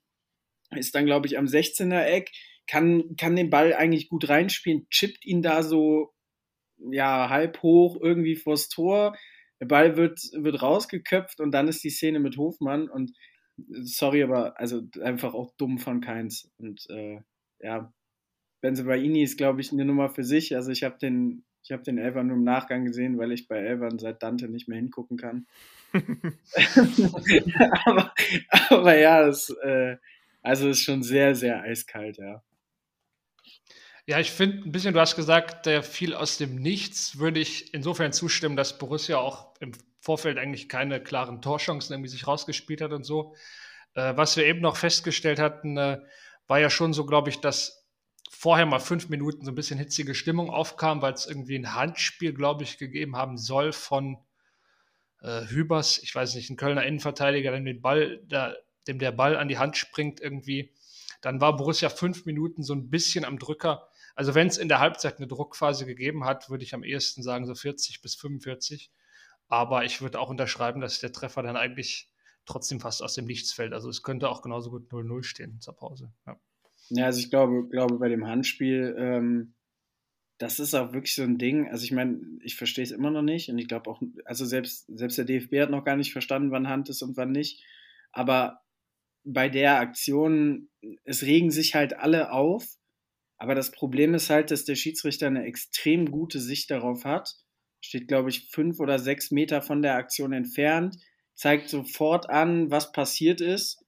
[0.71, 2.31] ist dann, glaube ich, am 16er Eck,
[2.69, 6.15] kann, kann den Ball eigentlich gut reinspielen, chippt ihn da so
[6.79, 9.17] ja, halb hoch irgendwie vors Tor.
[9.61, 13.11] Der Ball wird, wird rausgeköpft und dann ist die Szene mit Hofmann und
[13.83, 16.51] sorry, aber also einfach auch dumm von Keins.
[16.59, 17.21] Und äh,
[17.61, 17.93] ja,
[18.61, 20.55] Benzebaini ist, glaube ich, eine Nummer für sich.
[20.57, 23.59] Also ich habe den, ich habe den Elfer nur im Nachgang gesehen, weil ich bei
[23.59, 25.47] Elfern seit Dante nicht mehr hingucken kann.
[27.85, 28.13] aber,
[28.69, 29.97] aber ja, das, äh,
[30.43, 32.43] also ist schon sehr, sehr eiskalt, ja.
[34.07, 37.75] Ja, ich finde ein bisschen, du hast gesagt, der fiel aus dem Nichts, würde ich
[37.75, 39.73] insofern zustimmen, dass Borussia auch im
[40.09, 43.35] Vorfeld eigentlich keine klaren Torchancen irgendwie sich rausgespielt hat und so.
[43.93, 45.99] Äh, was wir eben noch festgestellt hatten, äh,
[46.47, 47.87] war ja schon so, glaube ich, dass
[48.31, 52.33] vorher mal fünf Minuten so ein bisschen hitzige Stimmung aufkam, weil es irgendwie ein Handspiel,
[52.33, 54.17] glaube ich, gegeben haben soll von
[55.21, 59.37] äh, Hübers, ich weiß nicht, ein Kölner Innenverteidiger, dem, den Ball, der, dem der Ball
[59.37, 60.73] an die Hand springt irgendwie.
[61.21, 63.91] Dann war Borussia fünf Minuten so ein bisschen am Drücker.
[64.15, 67.45] Also wenn es in der Halbzeit eine Druckphase gegeben hat, würde ich am ehesten sagen
[67.45, 68.91] so 40 bis 45.
[69.49, 72.11] Aber ich würde auch unterschreiben, dass der Treffer dann eigentlich
[72.45, 73.73] trotzdem fast aus dem Nichts fällt.
[73.73, 76.13] Also es könnte auch genauso gut 0-0 stehen zur Pause.
[76.27, 76.41] Ja.
[76.91, 79.55] ja, also ich glaube, glaube bei dem Handspiel, ähm,
[80.39, 81.69] das ist auch wirklich so ein Ding.
[81.69, 84.87] Also ich meine, ich verstehe es immer noch nicht und ich glaube auch, also selbst,
[84.89, 87.63] selbst der DFB hat noch gar nicht verstanden, wann Hand ist und wann nicht.
[88.13, 88.63] Aber
[89.25, 90.69] bei der Aktion,
[91.05, 92.65] es regen sich halt alle auf.
[93.37, 97.37] Aber das Problem ist halt, dass der Schiedsrichter eine extrem gute Sicht darauf hat.
[97.81, 100.97] Steht, glaube ich, fünf oder sechs Meter von der Aktion entfernt,
[101.35, 103.85] zeigt sofort an, was passiert ist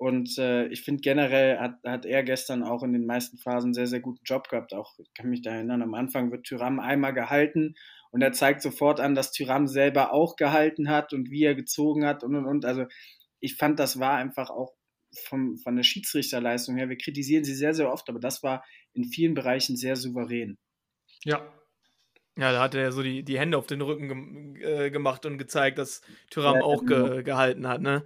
[0.00, 3.86] und äh, ich finde generell hat, hat er gestern auch in den meisten Phasen sehr,
[3.86, 4.72] sehr guten Job gehabt.
[4.72, 7.74] Auch, ich kann mich da erinnern, am Anfang wird Tyram einmal gehalten
[8.10, 12.06] und er zeigt sofort an, dass Tyram selber auch gehalten hat und wie er gezogen
[12.06, 12.64] hat und und und.
[12.64, 12.86] Also
[13.40, 14.72] ich fand, das war einfach auch
[15.26, 16.88] vom, von der Schiedsrichterleistung her.
[16.88, 20.56] Wir kritisieren sie sehr, sehr oft, aber das war in vielen Bereichen sehr souverän.
[21.24, 21.46] Ja.
[22.40, 25.36] Ja, da hat er so die, die Hände auf den Rücken ge äh, gemacht und
[25.36, 26.00] gezeigt, dass
[26.30, 27.08] Tyram ja, auch genau.
[27.10, 28.02] ge gehalten hat, ne?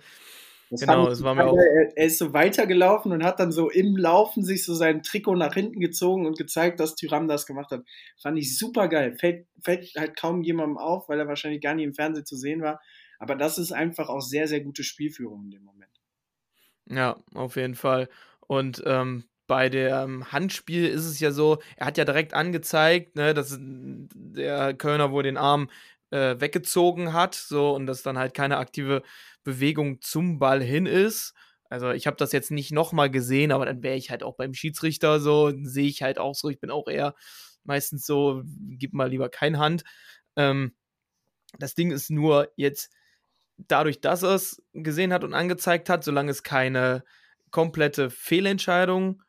[0.70, 1.56] Das genau, das war mir auch.
[1.56, 5.36] Er, er, ist so weitergelaufen und hat dann so im Laufen sich so sein Trikot
[5.36, 7.84] nach hinten gezogen und gezeigt, dass Tyram das gemacht hat.
[8.20, 9.16] Fand ich super geil.
[9.20, 12.60] Fällt, fällt halt kaum jemandem auf, weil er wahrscheinlich gar nicht im Fernsehen zu sehen
[12.60, 12.80] war.
[13.20, 15.92] Aber das ist einfach auch sehr, sehr gute Spielführung in dem Moment.
[16.86, 18.08] Ja, auf jeden Fall.
[18.40, 23.34] Und ähm, bei dem Handspiel ist es ja so, er hat ja direkt angezeigt, ne,
[23.34, 25.70] dass der Kölner wohl den Arm
[26.10, 29.02] äh, weggezogen hat, so und dass dann halt keine aktive
[29.42, 31.34] Bewegung zum Ball hin ist.
[31.68, 34.54] Also ich habe das jetzt nicht nochmal gesehen, aber dann wäre ich halt auch beim
[34.54, 36.48] Schiedsrichter so, sehe ich halt auch so.
[36.48, 37.14] Ich bin auch eher
[37.64, 38.42] meistens so,
[38.78, 39.84] gib mal lieber kein Hand.
[40.36, 40.74] Ähm,
[41.58, 42.90] das Ding ist nur jetzt,
[43.56, 47.04] dadurch, dass er es gesehen hat und angezeigt hat, solange es keine
[47.50, 49.22] komplette Fehlentscheidung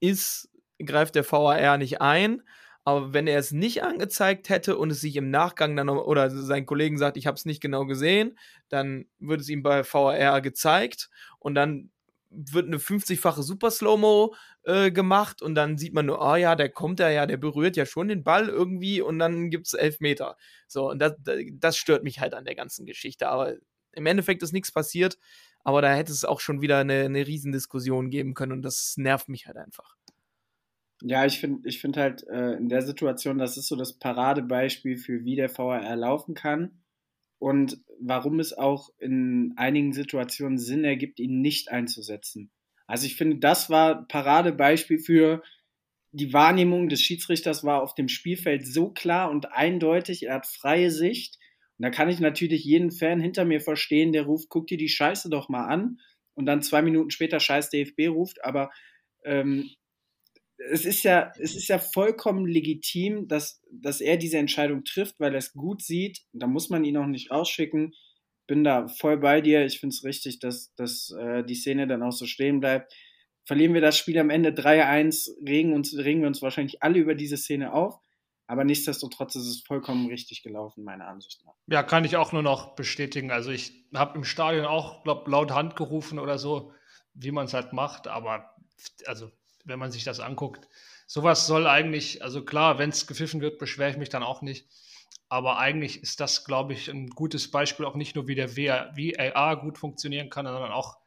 [0.00, 0.50] ist,
[0.84, 2.42] greift der VAR nicht ein.
[2.84, 6.64] Aber wenn er es nicht angezeigt hätte und es sich im Nachgang dann oder sein
[6.64, 11.10] Kollegen sagt, ich habe es nicht genau gesehen, dann wird es ihm bei VAR gezeigt
[11.38, 11.90] und dann
[12.30, 16.68] wird eine 50-fache Super Slow-Mo äh, gemacht und dann sieht man nur, oh ja, der
[16.68, 20.00] kommt da ja, der berührt ja schon den Ball irgendwie und dann gibt es elf
[20.00, 20.36] Meter.
[20.68, 21.14] So, und das,
[21.52, 23.28] das stört mich halt an der ganzen Geschichte.
[23.28, 23.54] Aber
[23.92, 25.18] im Endeffekt ist nichts passiert,
[25.64, 29.28] aber da hätte es auch schon wieder eine, eine Riesendiskussion geben können und das nervt
[29.28, 29.96] mich halt einfach.
[31.02, 34.98] Ja, ich finde ich find halt äh, in der Situation, das ist so das Paradebeispiel
[34.98, 36.82] für wie der VAR laufen kann
[37.38, 42.50] und warum es auch in einigen Situationen Sinn ergibt, ihn nicht einzusetzen.
[42.86, 45.42] Also ich finde, das war Paradebeispiel für
[46.12, 50.90] die Wahrnehmung des Schiedsrichters war auf dem Spielfeld so klar und eindeutig, er hat freie
[50.90, 51.38] Sicht.
[51.80, 54.90] Und da kann ich natürlich jeden Fan hinter mir verstehen, der ruft, guck dir die
[54.90, 55.98] Scheiße doch mal an
[56.34, 58.70] und dann zwei Minuten später Scheiß DFB ruft, aber
[59.24, 59.70] ähm,
[60.70, 65.32] es ist ja, es ist ja vollkommen legitim, dass, dass er diese Entscheidung trifft, weil
[65.32, 66.20] er es gut sieht.
[66.34, 67.94] Da muss man ihn auch nicht rausschicken.
[68.46, 69.64] Bin da voll bei dir.
[69.64, 72.92] Ich finde es richtig, dass, dass äh, die Szene dann auch so stehen bleibt.
[73.46, 77.38] Verlieren wir das Spiel am Ende 3-1, regen, regen wir uns wahrscheinlich alle über diese
[77.38, 77.98] Szene auf.
[78.50, 81.54] Aber nichtsdestotrotz ist es vollkommen richtig gelaufen, meiner Ansicht nach.
[81.68, 83.30] Ja, kann ich auch nur noch bestätigen.
[83.30, 86.72] Also ich habe im Stadion auch, glaube laut Hand gerufen oder so,
[87.14, 88.08] wie man es halt macht.
[88.08, 88.56] Aber
[89.06, 89.30] also
[89.64, 90.66] wenn man sich das anguckt.
[91.06, 94.66] Sowas soll eigentlich, also klar, wenn es gepfiffen wird, beschwere ich mich dann auch nicht.
[95.28, 99.60] Aber eigentlich ist das, glaube ich, ein gutes Beispiel, auch nicht nur wie der VAR
[99.60, 100.98] gut funktionieren kann, sondern auch,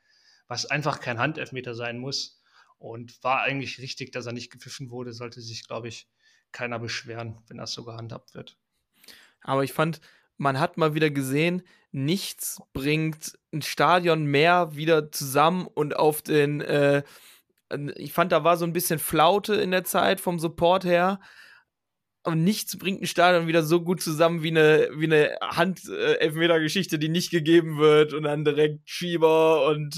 [0.48, 2.42] was einfach kein Handelfmeter sein muss.
[2.78, 6.08] Und war eigentlich richtig, dass er nicht gepfiffen wurde, sollte sich, glaube ich,
[6.54, 8.58] keiner beschweren, wenn das so gehandhabt wird.
[9.42, 10.00] Aber ich fand,
[10.38, 16.62] man hat mal wieder gesehen, nichts bringt ein Stadion mehr wieder zusammen und auf den
[16.62, 17.04] äh,
[17.96, 21.20] ich fand, da war so ein bisschen Flaute in der Zeit vom Support her.
[22.26, 27.10] Und nichts bringt ein Stadion wieder so gut zusammen wie eine, wie eine Hand-Elfmeter-Geschichte, die
[27.10, 29.98] nicht gegeben wird und dann direkt Schieber und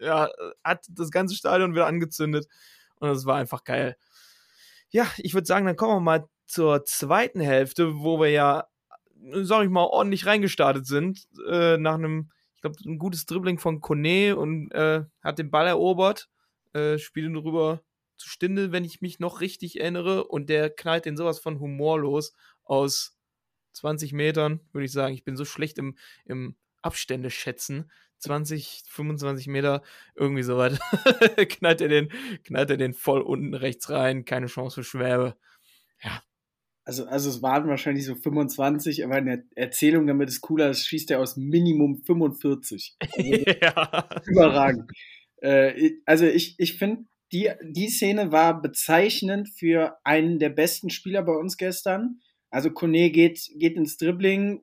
[0.00, 0.28] äh, ja,
[0.64, 2.48] hat das ganze Stadion wieder angezündet.
[2.96, 3.96] Und das war einfach geil.
[4.90, 8.68] Ja, ich würde sagen, dann kommen wir mal zur zweiten Hälfte, wo wir ja,
[9.42, 11.28] sag ich mal, ordentlich reingestartet sind.
[11.48, 15.66] Äh, nach einem, ich glaube, ein gutes Dribbling von Kone und äh, hat den Ball
[15.66, 16.28] erobert
[16.72, 17.82] äh, spiele rüber
[18.16, 20.24] zu Stindel, wenn ich mich noch richtig erinnere.
[20.24, 23.16] Und der knallt den sowas von humorlos aus
[23.72, 25.14] 20 Metern, würde ich sagen.
[25.14, 27.90] Ich bin so schlecht im, im Abstände schätzen.
[28.18, 29.82] 20, 25 Meter,
[30.14, 30.78] irgendwie so weit.
[31.48, 32.08] knallt, er den,
[32.44, 34.24] knallt er den voll unten rechts rein.
[34.24, 35.36] Keine Chance für Schwäbe.
[36.02, 36.22] Ja.
[36.84, 40.86] Also, also es waren wahrscheinlich so 25, aber in der Erzählung, damit es cooler ist,
[40.86, 42.96] schießt er aus Minimum 45.
[42.98, 44.08] Also ja.
[44.26, 44.90] Überragend.
[45.42, 51.22] Äh, also ich, ich finde, die, die Szene war bezeichnend für einen der besten Spieler
[51.22, 52.20] bei uns gestern.
[52.50, 54.62] Also Kone geht, geht ins Dribbling,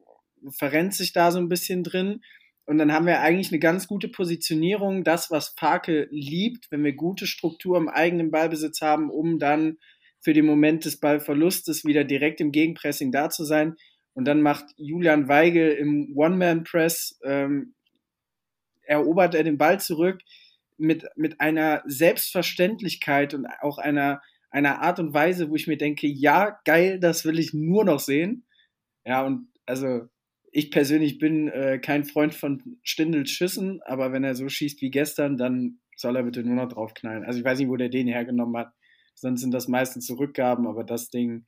[0.50, 2.22] verrennt sich da so ein bisschen drin.
[2.66, 6.94] Und dann haben wir eigentlich eine ganz gute Positionierung, das, was Farke liebt, wenn wir
[6.94, 9.78] gute Struktur im eigenen Ballbesitz haben, um dann
[10.20, 13.76] für den Moment des Ballverlustes wieder direkt im Gegenpressing da zu sein.
[14.14, 17.76] Und dann macht Julian Weigel im One-Man-Press, ähm,
[18.82, 20.22] erobert er den Ball zurück
[20.78, 26.08] mit, mit einer Selbstverständlichkeit und auch einer, einer Art und Weise, wo ich mir denke,
[26.08, 28.48] ja, geil, das will ich nur noch sehen.
[29.06, 30.08] Ja, und also
[30.58, 34.90] ich persönlich bin äh, kein Freund von Stindels Schüssen, aber wenn er so schießt wie
[34.90, 37.26] gestern, dann soll er bitte nur noch draufknallen.
[37.26, 38.72] Also ich weiß nicht, wo der den hergenommen hat.
[39.16, 41.46] Sonst sind das meistens Zurückgaben, aber das Ding,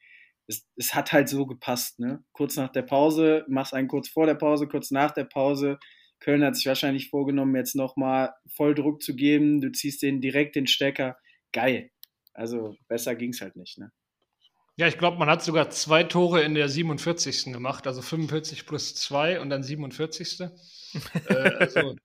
[0.48, 2.00] es, es hat halt so gepasst.
[2.00, 2.22] Ne?
[2.34, 5.80] Kurz nach der Pause, machst einen kurz vor der Pause, kurz nach der Pause.
[6.20, 9.62] Köln hat sich wahrscheinlich vorgenommen, jetzt nochmal voll Druck zu geben.
[9.62, 11.16] Du ziehst den direkt den Stecker.
[11.54, 11.92] Geil.
[12.34, 13.78] Also besser ging es halt nicht.
[13.78, 13.90] Ne?
[14.80, 17.52] Ja, ich glaube, man hat sogar zwei Tore in der 47.
[17.52, 20.42] gemacht, also 45 plus 2 und dann 47.
[20.42, 21.96] äh, also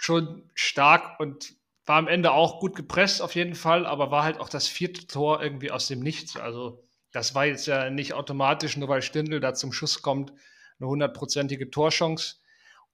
[0.00, 1.52] schon stark und
[1.84, 5.06] war am Ende auch gut gepresst auf jeden Fall, aber war halt auch das vierte
[5.06, 6.36] Tor irgendwie aus dem Nichts.
[6.36, 6.82] Also
[7.12, 10.32] das war jetzt ja nicht automatisch, nur weil Stindl da zum Schuss kommt,
[10.80, 12.36] eine hundertprozentige Torchance.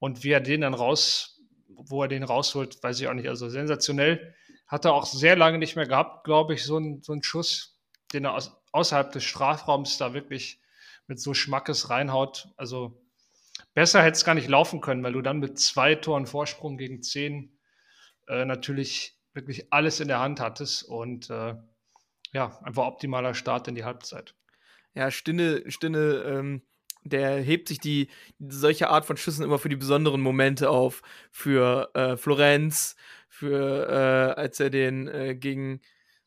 [0.01, 3.29] Und wie er den dann raus, wo er den rausholt, weiß ich auch nicht.
[3.29, 4.35] Also sensationell.
[4.67, 7.79] Hat er auch sehr lange nicht mehr gehabt, glaube ich, so ein, so ein Schuss,
[8.13, 10.61] den er aus, außerhalb des Strafraums da wirklich
[11.07, 12.49] mit so Schmackes reinhaut.
[12.57, 13.03] Also
[13.75, 17.03] besser hätte es gar nicht laufen können, weil du dann mit zwei Toren Vorsprung gegen
[17.03, 17.59] zehn
[18.29, 21.55] äh, natürlich wirklich alles in der Hand hattest und äh,
[22.33, 24.35] ja, einfach optimaler Start in die Halbzeit.
[24.95, 26.63] Ja, Stinne, Stinne, ähm,
[27.05, 31.03] der hebt sich die solche Art von Schüssen immer für die besonderen Momente auf.
[31.31, 32.97] Für äh, Florenz,
[33.29, 33.89] für
[34.37, 35.81] äh, als er den äh, gegen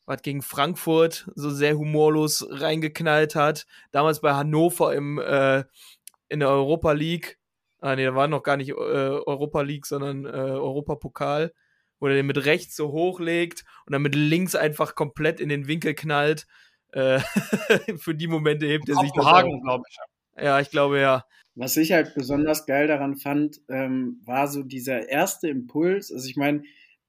[0.06, 3.66] was gegen Frankfurt so sehr humorlos reingeknallt hat.
[3.90, 5.64] Damals bei Hannover im, äh,
[6.28, 7.38] in der Europa League.
[7.80, 11.52] Ah, nee, da war noch gar nicht äh, Europa League, sondern äh, Europapokal,
[12.00, 15.68] wo er den mit rechts so hochlegt und dann mit links einfach komplett in den
[15.68, 16.46] Winkel knallt.
[16.92, 17.18] Äh,
[17.98, 19.96] für die Momente hebt er sich das Hagen, glaube ich.
[20.42, 21.24] Ja, ich glaube ja.
[21.56, 26.10] Was ich halt besonders geil daran fand, ähm, war so dieser erste Impuls.
[26.10, 26.64] Also ich meine,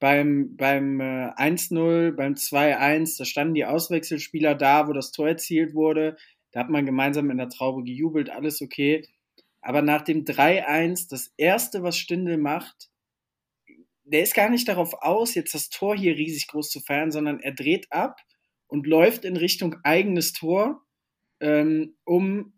[0.05, 5.73] beim, beim äh, 1-0, beim 2-1, da standen die Auswechselspieler da, wo das Tor erzielt
[5.73, 6.15] wurde.
[6.51, 9.03] Da hat man gemeinsam in der Traube gejubelt, alles okay.
[9.61, 12.91] Aber nach dem 3-1, das erste, was Stindel macht,
[14.03, 17.39] der ist gar nicht darauf aus, jetzt das Tor hier riesig groß zu feiern, sondern
[17.39, 18.19] er dreht ab
[18.67, 20.83] und läuft in Richtung eigenes Tor,
[21.39, 22.53] ähm, um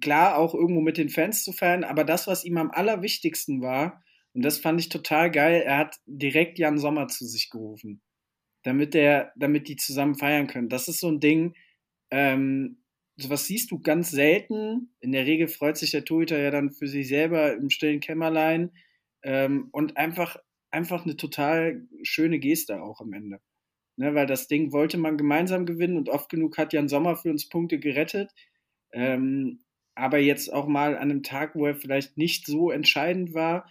[0.00, 1.82] klar auch irgendwo mit den Fans zu feiern.
[1.82, 5.62] Aber das, was ihm am allerwichtigsten war, und das fand ich total geil.
[5.64, 8.00] Er hat direkt Jan Sommer zu sich gerufen,
[8.62, 10.68] damit der, damit die zusammen feiern können.
[10.68, 11.54] Das ist so ein Ding.
[12.10, 12.82] Ähm,
[13.16, 14.94] sowas siehst du ganz selten.
[15.00, 18.72] In der Regel freut sich der Torhüter ja dann für sich selber im stillen Kämmerlein
[19.22, 20.36] ähm, und einfach,
[20.70, 23.40] einfach eine total schöne Geste auch am Ende.
[23.96, 27.30] Ne, weil das Ding wollte man gemeinsam gewinnen und oft genug hat Jan Sommer für
[27.30, 28.30] uns Punkte gerettet.
[28.92, 29.64] Ähm,
[29.94, 33.66] aber jetzt auch mal an einem Tag, wo er vielleicht nicht so entscheidend war,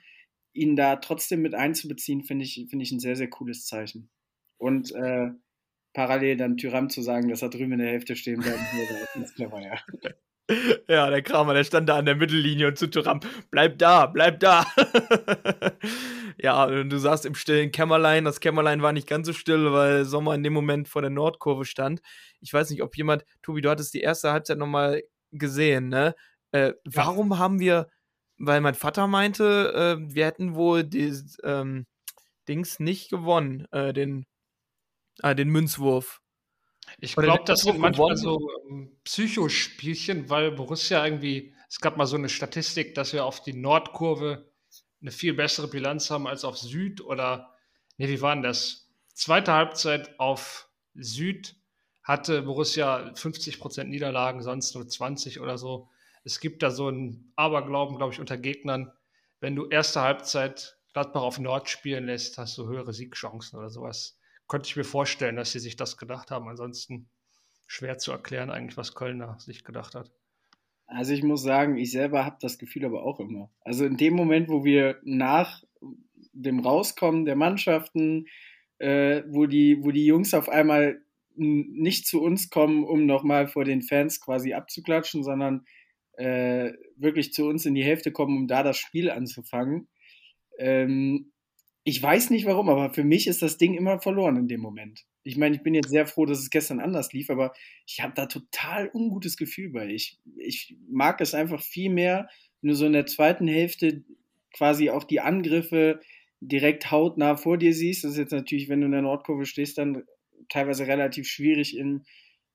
[0.54, 4.10] ihn da trotzdem mit einzubeziehen, finde ich, finde ich ein sehr, sehr cooles Zeichen.
[4.58, 5.30] Und äh,
[5.94, 8.60] parallel dann Tyram zu sagen, dass er drüben in der Hälfte stehen würde,
[9.22, 9.80] ist clever, ja.
[10.90, 14.42] Ja, der Kramer, der stand da an der Mittellinie und zu Tyram, bleib da, bleib
[14.42, 14.66] da.
[16.38, 18.26] ja, und du saßt im stillen Kämmerlein.
[18.26, 21.64] Das Kämmerlein war nicht ganz so still, weil Sommer in dem Moment vor der Nordkurve
[21.64, 22.02] stand.
[22.42, 26.16] Ich weiß nicht, ob jemand, Tobi, du hattest die erste Halbzeit nochmal gesehen, ne?
[26.52, 27.88] Äh, warum haben wir
[28.46, 31.86] weil mein Vater meinte, äh, wir hätten wohl die ähm,
[32.48, 34.26] Dings nicht gewonnen, äh, den,
[35.22, 36.22] äh, den Münzwurf.
[37.00, 42.18] Ich glaube, das sind manchmal so ähm, Psychospielchen, weil Borussia irgendwie, es gab mal so
[42.18, 44.52] eine Statistik, dass wir auf die Nordkurve
[45.02, 47.56] eine viel bessere Bilanz haben als auf Süd oder,
[47.98, 48.90] nee, wie war denn das?
[49.14, 51.56] Zweite Halbzeit auf Süd
[52.04, 55.90] hatte Borussia 50% Niederlagen, sonst nur 20 oder so
[56.24, 58.92] es gibt da so einen Aberglauben, glaube ich, unter Gegnern.
[59.40, 64.20] Wenn du erste Halbzeit Gladbach auf Nord spielen lässt, hast du höhere Siegchancen oder sowas.
[64.48, 66.48] Könnte ich mir vorstellen, dass sie sich das gedacht haben.
[66.48, 67.10] Ansonsten
[67.66, 70.12] schwer zu erklären, eigentlich, was Kölner sich gedacht hat.
[70.88, 73.50] Also ich muss sagen, ich selber habe das Gefühl aber auch immer.
[73.62, 75.64] Also in dem Moment, wo wir nach
[76.34, 78.28] dem Rauskommen der Mannschaften,
[78.78, 81.02] äh, wo, die, wo die Jungs auf einmal
[81.36, 85.66] nicht zu uns kommen, um nochmal vor den Fans quasi abzuklatschen, sondern
[86.22, 89.88] äh, wirklich zu uns in die Hälfte kommen, um da das Spiel anzufangen.
[90.60, 91.32] Ähm,
[91.84, 95.06] ich weiß nicht warum, aber für mich ist das Ding immer verloren in dem Moment.
[95.24, 97.54] Ich meine, ich bin jetzt sehr froh, dass es gestern anders lief, aber
[97.88, 99.88] ich habe da total ungutes Gefühl bei.
[99.88, 102.30] Ich, ich mag es einfach viel mehr,
[102.62, 104.04] nur so in der zweiten Hälfte
[104.54, 106.02] quasi auch die Angriffe
[106.40, 108.04] direkt hautnah vor dir siehst.
[108.04, 110.04] Das ist jetzt natürlich, wenn du in der Nordkurve stehst, dann
[110.50, 112.04] teilweise relativ schwierig in,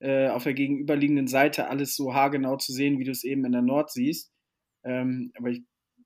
[0.01, 3.53] äh, auf der gegenüberliegenden Seite alles so haargenau zu sehen, wie du es eben in
[3.53, 4.33] der Nord siehst.
[4.85, 5.63] Ähm, aber ich,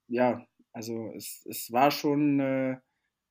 [0.09, 2.76] ja, also es, es war schon, äh,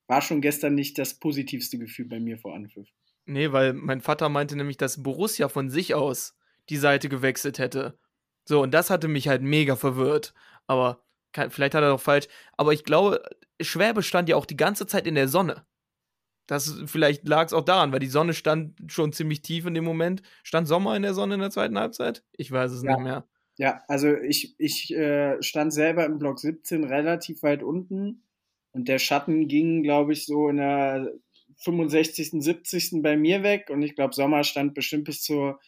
[0.08, 2.88] war schon gestern nicht das positivste Gefühl bei mir vor Anpfiff.
[3.26, 6.36] Nee, weil mein Vater meinte nämlich, dass Borussia von sich aus
[6.70, 7.98] die Seite gewechselt hätte.
[8.46, 10.34] So, und das hatte mich halt mega verwirrt.
[10.66, 11.04] Aber
[11.34, 12.28] vielleicht hat er doch falsch.
[12.58, 13.22] Aber ich glaube,
[13.62, 15.66] Schwäbe stand ja auch die ganze Zeit in der Sonne.
[16.50, 19.84] Das vielleicht lag es auch daran, weil die Sonne stand schon ziemlich tief in dem
[19.84, 20.24] Moment.
[20.42, 22.24] Stand Sommer in der Sonne in der zweiten Halbzeit?
[22.32, 22.96] Ich weiß es Ja.
[22.96, 23.28] nicht mehr.
[23.58, 28.24] Ja, also ich, ich äh, stand selber im Block 17 relativ weit unten
[28.72, 31.12] und der Schatten ging, glaube ich, so in der
[31.58, 33.04] 65., 70.
[33.04, 35.60] bei mir weg und ich glaube, Sommer stand bestimmt bis zur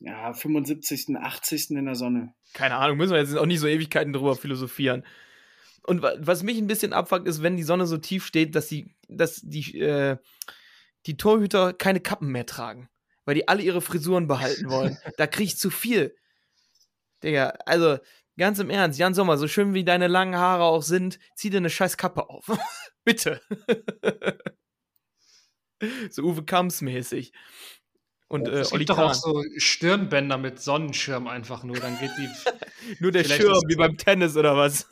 [0.00, 1.70] ja, 75., 80.
[1.70, 2.34] in der Sonne.
[2.52, 5.02] Keine Ahnung, müssen wir jetzt auch nicht so Ewigkeiten drüber philosophieren.
[5.86, 8.68] Und wa- was mich ein bisschen abfuckt, ist, wenn die Sonne so tief steht, dass
[8.68, 10.16] die, dass die, äh,
[11.06, 12.88] die Torhüter keine Kappen mehr tragen.
[13.26, 14.96] Weil die alle ihre Frisuren behalten wollen.
[15.18, 16.16] da krieg ich zu viel.
[17.22, 17.98] Digga, also
[18.36, 21.58] ganz im Ernst, Jan Sommer, so schön wie deine langen Haare auch sind, zieh dir
[21.58, 22.46] eine scheiß Kappe auf.
[23.04, 23.40] Bitte.
[26.10, 27.32] so Uwe Kamps mäßig.
[28.28, 31.76] Und äh, es gibt doch auch so Stirnbänder mit Sonnenschirm einfach nur.
[31.76, 32.28] Dann geht die
[33.00, 34.88] Nur der Schirm, wie beim Tennis oder was?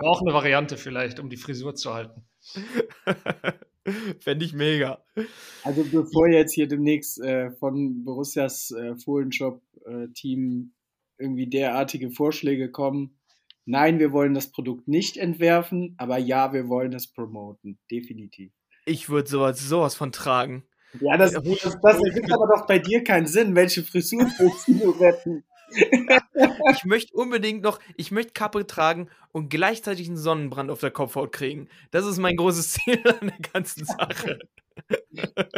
[0.00, 2.22] auch eine Variante vielleicht, um die Frisur zu halten.
[4.20, 5.02] Fände ich mega.
[5.64, 10.72] Also bevor jetzt hier demnächst äh, von Borussias äh, Fohlenshop-Team
[11.18, 13.18] irgendwie derartige Vorschläge kommen,
[13.64, 18.52] nein, wir wollen das Produkt nicht entwerfen, aber ja, wir wollen es promoten, definitiv.
[18.84, 20.64] Ich Ich würde sowas, sowas von tragen.
[21.00, 23.54] Ja, das, das, das ergibt aber doch bei dir keinen Sinn.
[23.54, 25.44] Welche Frisur willst du retten?
[26.72, 31.32] Ich möchte unbedingt noch, ich möchte Kappe tragen und gleichzeitig einen Sonnenbrand auf der Kopfhaut
[31.32, 31.68] kriegen.
[31.90, 34.38] Das ist mein großes Ziel an der ganzen Sache.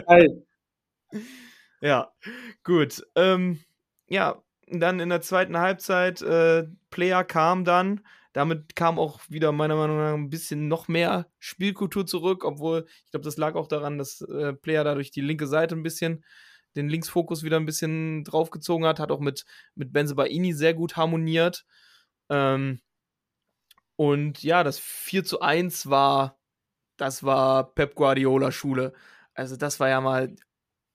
[0.07, 0.43] Geil.
[1.83, 2.13] Ja,
[2.63, 3.07] gut.
[3.17, 3.61] Ähm,
[4.07, 8.03] ja, dann in der zweiten Halbzeit, äh, Player kam dann.
[8.33, 13.11] Damit kam auch wieder meiner Meinung nach ein bisschen noch mehr Spielkultur zurück, obwohl ich
[13.11, 16.25] glaube, das lag auch daran, dass äh, Player dadurch die linke Seite ein bisschen,
[16.77, 21.65] den Linksfokus wieder ein bisschen draufgezogen hat, hat auch mit, mit Benzebaini sehr gut harmoniert.
[22.29, 22.81] Ähm,
[23.97, 26.39] und ja, das 4 zu 1 war,
[26.97, 28.93] das war Pep Guardiola Schule.
[29.35, 30.35] Also das war ja mal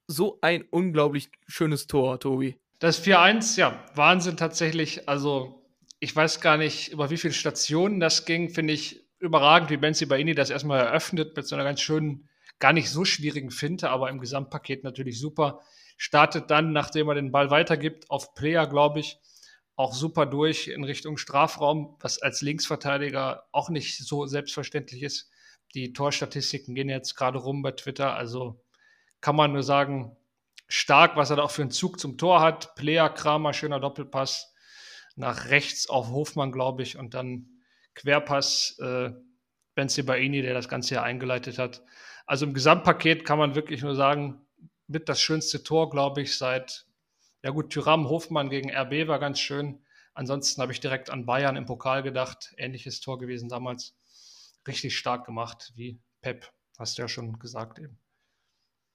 [0.08, 2.58] so ein unglaublich schönes Tor, Tobi.
[2.80, 5.08] Das 4-1, ja, Wahnsinn tatsächlich.
[5.10, 5.65] Also,
[6.00, 8.50] ich weiß gar nicht, über wie viele Stationen das ging.
[8.50, 12.30] Finde ich überragend, wie Benzi Baini das erstmal eröffnet mit so einer ganz schönen,
[12.60, 15.62] gar nicht so schwierigen Finte, aber im Gesamtpaket natürlich super.
[15.98, 19.18] Startet dann, nachdem er den Ball weitergibt, auf Player, glaube ich,
[19.78, 25.30] auch super durch in Richtung Strafraum, was als Linksverteidiger auch nicht so selbstverständlich ist.
[25.74, 28.62] Die Torstatistiken gehen jetzt gerade rum bei Twitter, also
[29.20, 30.16] kann man nur sagen,
[30.68, 32.76] stark, was er da auch für einen Zug zum Tor hat.
[32.76, 34.54] Player, Kramer, schöner Doppelpass
[35.16, 37.50] nach rechts auf Hofmann, glaube ich, und dann
[37.94, 39.12] Querpass äh,
[39.76, 41.84] Benzibaini, der das Ganze ja eingeleitet hat.
[42.26, 44.46] Also im Gesamtpaket kann man wirklich nur sagen,
[44.88, 46.86] mit das schönste Tor, glaube ich, seit,
[47.44, 49.84] ja gut, Tyram Hofmann gegen RB war ganz schön.
[50.14, 52.54] Ansonsten habe ich direkt an Bayern im Pokal gedacht.
[52.58, 53.98] Ähnliches Tor gewesen damals.
[54.68, 58.00] Richtig stark gemacht, wie Pep, hast du ja schon gesagt eben.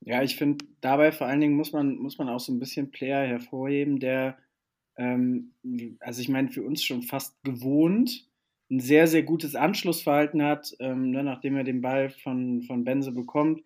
[0.01, 2.91] Ja, ich finde, dabei vor allen Dingen muss man, muss man auch so ein bisschen
[2.91, 4.39] Player hervorheben, der,
[5.01, 5.55] ähm,
[6.01, 8.29] also ich meine, für uns schon fast gewohnt,
[8.71, 13.11] ein sehr, sehr gutes Anschlussverhalten hat, ähm, ne, nachdem er den Ball von, von Benze
[13.11, 13.63] bekommt.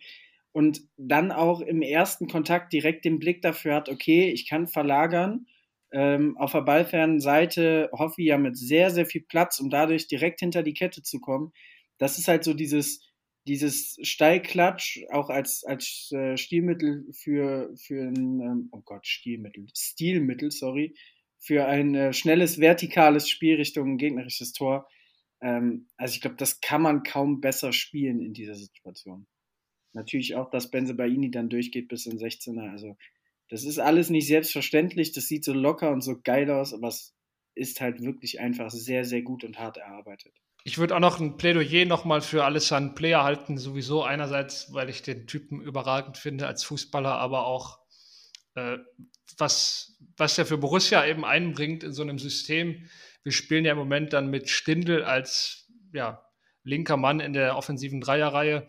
[0.53, 5.47] Und dann auch im ersten Kontakt direkt den Blick dafür hat, okay, ich kann verlagern.
[5.93, 10.41] Ähm, auf der ballfernen Seite Hoffi ja mit sehr, sehr viel Platz, um dadurch direkt
[10.41, 11.53] hinter die Kette zu kommen.
[11.99, 13.01] Das ist halt so dieses,
[13.47, 20.51] dieses Steilklatsch auch als, als äh, Stilmittel für, für ein, ähm, oh Gott, Stilmittel, Stilmittel,
[20.51, 20.95] sorry,
[21.45, 24.89] für ein äh, schnelles, vertikales Spiel Richtung gegnerisches Tor.
[25.43, 29.27] Ähm, also ich glaube, das kann man kaum besser spielen in dieser Situation.
[29.93, 32.71] Natürlich auch, dass Benzebaini dann durchgeht bis in 16er.
[32.71, 32.97] Also
[33.51, 35.13] das ist alles nicht selbstverständlich.
[35.13, 37.15] Das sieht so locker und so geil aus, aber es
[37.55, 40.33] ist halt wirklich einfach sehr, sehr gut und hart erarbeitet.
[40.65, 45.03] Ich würde auch noch ein Plädoyer nochmal für Alessandro Player halten, sowieso einerseits, weil ich
[45.03, 47.84] den Typen überragend finde als Fußballer, aber auch
[48.55, 48.79] äh,
[49.39, 52.89] was, was er für Borussia eben einbringt in so einem System.
[53.23, 56.25] Wir spielen ja im Moment dann mit Stindl als ja,
[56.63, 58.69] linker Mann in der offensiven Dreierreihe.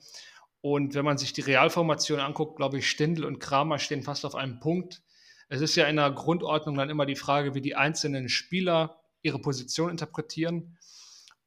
[0.61, 4.35] Und wenn man sich die Realformation anguckt, glaube ich, Stindl und Kramer stehen fast auf
[4.35, 5.03] einem Punkt.
[5.47, 9.39] Es ist ja in der Grundordnung dann immer die Frage, wie die einzelnen Spieler ihre
[9.39, 10.77] Position interpretieren.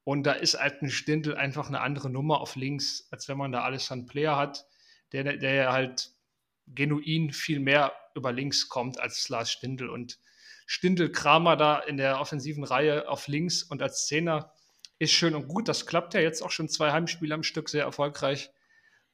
[0.05, 3.53] Und da ist halt ein Stindl einfach eine andere Nummer auf links, als wenn man
[3.53, 4.66] da alles an Player hat,
[5.12, 6.12] der, der halt
[6.68, 10.19] genuin viel mehr über links kommt als Lars Stindl und
[10.66, 14.53] Stindl Kramer da in der offensiven Reihe auf links und als Zehner
[14.99, 15.69] ist schön und gut.
[15.69, 18.51] Das klappt ja jetzt auch schon zwei Heimspiele am Stück sehr erfolgreich.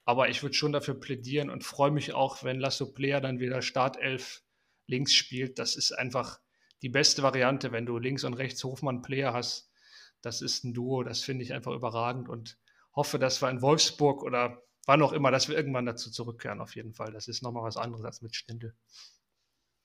[0.04, 3.62] Aber ich würde schon dafür plädieren und freue mich auch, wenn Lasso Player dann wieder
[3.62, 4.42] Startelf
[4.86, 5.58] links spielt.
[5.58, 6.40] Das ist einfach
[6.82, 9.70] die beste Variante, wenn du links und rechts Hofmann Player hast.
[10.20, 12.58] Das ist ein Duo, das finde ich einfach überragend und
[12.94, 16.74] hoffe, dass wir in Wolfsburg oder wann auch immer, dass wir irgendwann dazu zurückkehren, auf
[16.76, 17.12] jeden Fall.
[17.12, 18.74] Das ist nochmal was anderes als mit Stindel.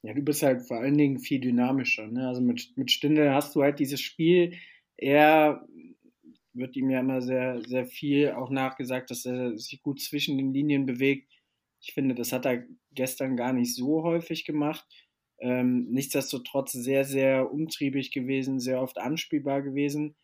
[0.01, 2.07] Ja, du bist halt vor allen Dingen viel dynamischer.
[2.07, 2.27] Ne?
[2.27, 4.53] Also mit, mit Stindel hast du halt dieses Spiel,
[4.95, 5.65] er
[6.53, 10.53] wird ihm ja immer sehr, sehr viel auch nachgesagt, dass er sich gut zwischen den
[10.53, 11.31] Linien bewegt.
[11.81, 14.85] Ich finde, das hat er gestern gar nicht so häufig gemacht.
[15.39, 20.15] Ähm, nichtsdestotrotz sehr, sehr umtriebig gewesen, sehr oft anspielbar gewesen.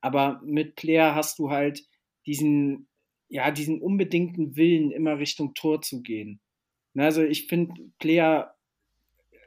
[0.00, 1.84] Aber mit Player hast du halt
[2.26, 2.88] diesen,
[3.28, 6.40] ja, diesen unbedingten Willen, immer Richtung Tor zu gehen.
[6.94, 8.54] Also ich finde, Player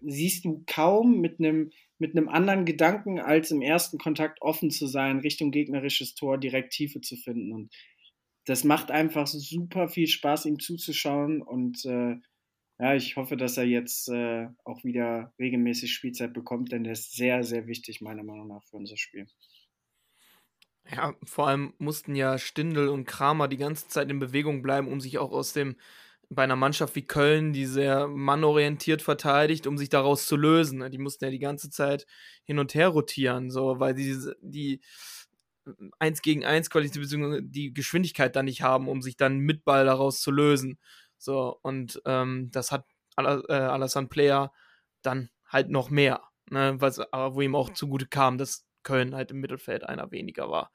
[0.01, 4.88] siehst du kaum mit einem mit einem anderen Gedanken, als im ersten Kontakt offen zu
[4.88, 7.51] sein, Richtung gegnerisches Tor direkt Tiefe zu finden.
[7.51, 7.75] Und
[8.45, 11.41] das macht einfach super viel Spaß, ihm zuzuschauen.
[11.41, 12.15] Und äh,
[12.80, 17.15] ja, ich hoffe, dass er jetzt äh, auch wieder regelmäßig Spielzeit bekommt, denn der ist
[17.15, 19.27] sehr, sehr wichtig, meiner Meinung nach, für unser Spiel.
[20.92, 25.00] Ja, vor allem mussten ja Stindl und Kramer die ganze Zeit in Bewegung bleiben, um
[25.02, 25.76] sich auch aus dem
[26.32, 30.80] bei einer Mannschaft wie Köln, die sehr mannorientiert verteidigt, um sich daraus zu lösen.
[30.80, 30.90] Ne?
[30.92, 32.06] Die mussten ja die ganze Zeit
[32.44, 34.80] hin und her rotieren, so, weil die, die
[36.00, 37.42] 1 gegen 1 Qualität bzw.
[37.44, 40.80] die Geschwindigkeit da nicht haben, um sich dann mit Ball daraus zu lösen.
[41.18, 42.86] So, und ähm, das hat
[43.18, 44.52] äh, Alassane Player
[45.02, 49.30] dann halt noch mehr, ne, was, aber wo ihm auch zugute kam, dass Köln halt
[49.32, 50.72] im Mittelfeld einer weniger war.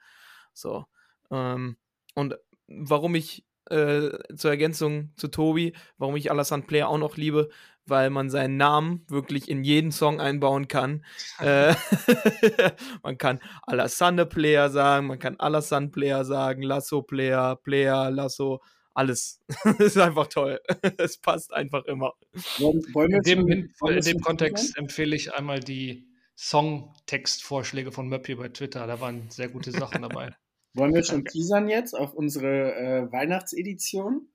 [0.53, 0.85] So.
[1.31, 1.75] Ähm,
[2.13, 2.35] und
[2.67, 7.49] warum ich äh, zur Ergänzung zu Tobi, warum ich Alassane Player auch noch liebe,
[7.85, 11.03] weil man seinen Namen wirklich in jeden Song einbauen kann.
[11.39, 11.73] äh,
[13.03, 18.61] man kann Alassane Player sagen, man kann Alassane Player sagen, Lasso Player, Player, Lasso,
[18.93, 19.41] alles.
[19.79, 20.59] ist einfach toll.
[20.97, 22.13] es passt einfach immer.
[22.59, 28.87] in dem, in, in dem Kontext empfehle ich einmal die Songtextvorschläge von Möppi bei Twitter.
[28.87, 30.35] Da waren sehr gute Sachen dabei.
[30.73, 34.27] Wollen wir schon teasern jetzt auf unsere äh, Weihnachtsedition?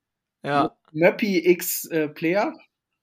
[0.43, 0.77] Ja.
[0.93, 2.55] Möppi X äh, Player.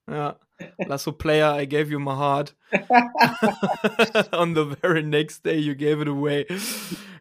[0.09, 0.39] Ja.
[0.79, 2.55] Lasso Player, I gave you my heart.
[4.31, 6.47] On the very next day you gave it away.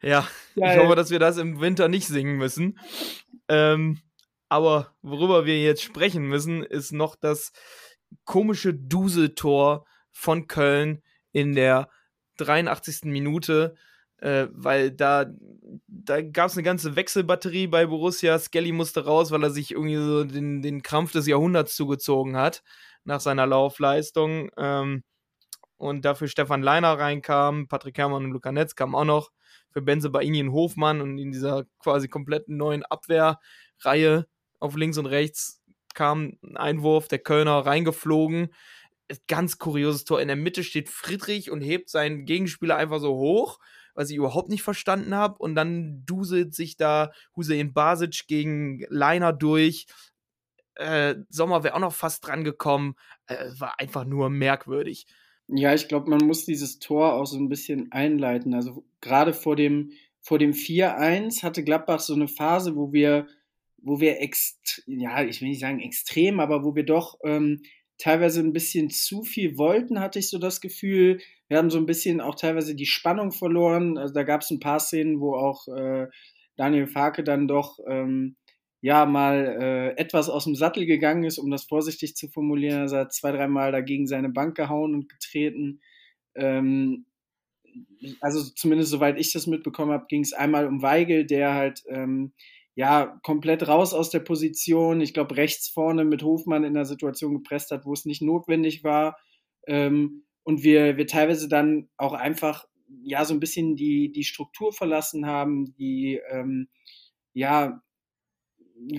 [0.01, 0.79] Ja, Geil.
[0.79, 2.79] ich hoffe, dass wir das im Winter nicht singen müssen.
[3.49, 4.01] Ähm,
[4.49, 7.53] aber worüber wir jetzt sprechen müssen, ist noch das
[8.24, 11.03] komische Duseltor von Köln
[11.37, 11.89] in der
[12.39, 13.05] 83.
[13.05, 13.74] Minute
[14.18, 15.26] äh, weil da,
[15.87, 18.39] da gab es eine ganze Wechselbatterie bei Borussia.
[18.39, 22.62] Skelly musste raus, weil er sich irgendwie so den, den Krampf des Jahrhunderts zugezogen hat
[23.05, 24.51] nach seiner Laufleistung.
[24.57, 25.05] Ähm,
[25.76, 29.30] und dafür Stefan Leiner reinkam, Patrick Herrmann und Luca Netz kamen auch noch
[29.70, 34.26] für Benze Baini und Hofmann und in dieser quasi kompletten neuen Abwehrreihe
[34.59, 35.61] auf links und rechts
[35.93, 38.55] kam ein Einwurf, der Kölner reingeflogen.
[39.29, 40.21] Ganz kurioses Tor.
[40.21, 43.59] In der Mitte steht Friedrich und hebt seinen Gegenspieler einfach so hoch
[43.97, 45.37] was ich überhaupt nicht verstanden habe.
[45.39, 49.87] Und dann duselt sich da Hussein Basic gegen Leiner durch.
[50.75, 52.95] Äh, Sommer wäre auch noch fast dran gekommen.
[53.27, 55.07] Äh, war einfach nur merkwürdig.
[55.49, 58.55] Ja, ich glaube, man muss dieses Tor auch so ein bisschen einleiten.
[58.55, 63.27] Also gerade vor dem, vor dem 4-1 hatte Gladbach so eine Phase, wo wir,
[63.79, 67.63] wo wir ext ja, ich will nicht sagen extrem, aber wo wir doch ähm,
[67.99, 71.18] teilweise ein bisschen zu viel wollten, hatte ich so das Gefühl.
[71.49, 73.99] Wir haben so ein bisschen auch teilweise die Spannung verloren.
[73.99, 76.07] Also da gab es ein paar Szenen, wo auch äh,
[76.57, 78.36] Daniel Farke dann doch ähm,
[78.80, 82.88] ja mal äh, etwas aus dem Sattel gegangen ist, um das vorsichtig zu formulieren.
[82.88, 85.80] Er hat zwei, dreimal dagegen seine Bank gehauen und getreten.
[86.34, 87.07] Ähm,
[88.20, 92.32] also zumindest soweit ich das mitbekommen habe, ging es einmal um Weigel, der halt ähm,
[92.77, 95.01] ja, komplett raus aus der Position.
[95.01, 98.85] Ich glaube, rechts vorne mit Hofmann in der Situation gepresst hat, wo es nicht notwendig
[98.85, 99.16] war.
[99.66, 102.66] Ähm, und wir, wir teilweise dann auch einfach,
[103.03, 106.68] ja, so ein bisschen die, die Struktur verlassen haben, die, ähm,
[107.33, 107.83] ja,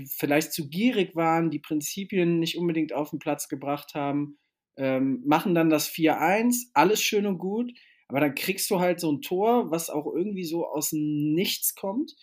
[0.08, 4.40] vielleicht zu gierig waren, die Prinzipien nicht unbedingt auf den Platz gebracht haben,
[4.76, 7.72] ähm, machen dann das 4-1, alles schön und gut,
[8.08, 11.76] aber dann kriegst du halt so ein Tor, was auch irgendwie so aus dem Nichts
[11.76, 12.16] kommt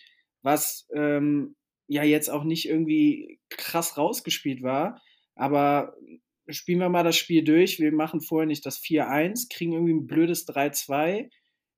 [0.45, 1.55] was ähm,
[1.87, 5.01] ja jetzt auch nicht irgendwie krass rausgespielt war.
[5.35, 5.95] Aber
[6.47, 7.79] spielen wir mal das Spiel durch.
[7.79, 11.29] Wir machen vorher nicht das 4-1, kriegen irgendwie ein blödes 3-2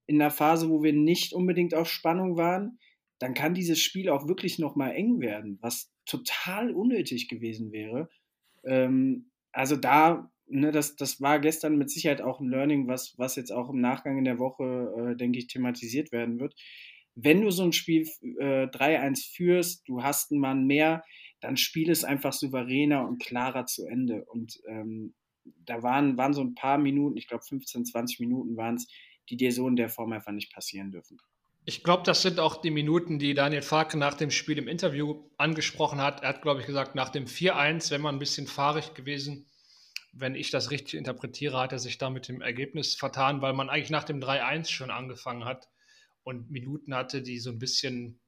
[0.05, 2.77] in einer Phase, wo wir nicht unbedingt auf Spannung waren.
[3.19, 8.09] Dann kann dieses Spiel auch wirklich nochmal eng werden, was total unnötig gewesen wäre.
[8.63, 13.35] Ähm, also da ne, das, das war gestern mit Sicherheit auch ein Learning, was, was
[13.35, 16.55] jetzt auch im Nachgang in der Woche, äh, denke ich, thematisiert werden wird.
[17.19, 18.07] Wenn du so ein Spiel
[18.39, 21.03] äh, 3-1 führst, du hast einen Mann mehr,
[21.39, 24.23] dann spiel es einfach souveräner und klarer zu Ende.
[24.25, 25.15] Und ähm,
[25.65, 28.87] da waren, waren so ein paar Minuten, ich glaube 15, 20 Minuten waren es,
[29.29, 31.17] die dir so in der Form einfach nicht passieren dürfen.
[31.65, 35.23] Ich glaube, das sind auch die Minuten, die Daniel Farke nach dem Spiel im Interview
[35.37, 36.21] angesprochen hat.
[36.21, 39.47] Er hat, glaube ich, gesagt, nach dem 4-1 wäre man ein bisschen fahrig gewesen.
[40.13, 43.69] Wenn ich das richtig interpretiere, hat er sich da mit dem Ergebnis vertan, weil man
[43.69, 45.67] eigentlich nach dem 3-1 schon angefangen hat
[46.27, 48.19] und Minuten hatte, die so ein bisschen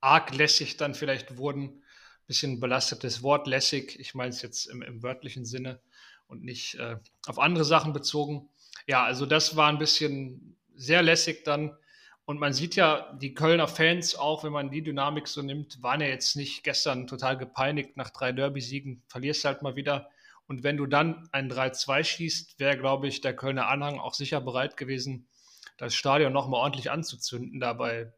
[0.00, 1.62] arg lässig dann vielleicht wurden.
[1.62, 4.00] Ein bisschen belastetes Wort, lässig.
[4.00, 5.80] Ich meine es jetzt im, im, wörtlichen Sinne
[6.26, 6.96] und nicht äh,
[7.28, 8.48] auf andere Sachen bezogen.
[8.88, 11.76] Ja, also das war ein bisschen sehr lässig dann
[12.24, 16.00] und man sieht ja, die Kölner Fans, auch wenn man die Dynamik so nimmt, waren
[16.00, 20.10] ja jetzt nicht gestern total gepeinigt nach drei Derby-Siegen, verlierst halt mal wieder.
[20.48, 24.40] Und wenn du dann ein 3-2 schießt, wäre, glaube ich, der Kölner Anhang auch sicher
[24.40, 25.28] bereit gewesen,
[25.76, 28.12] das Stadion nochmal ordentlich anzuzünden, dabei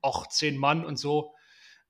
[0.00, 1.34] auch zehn Mann und so.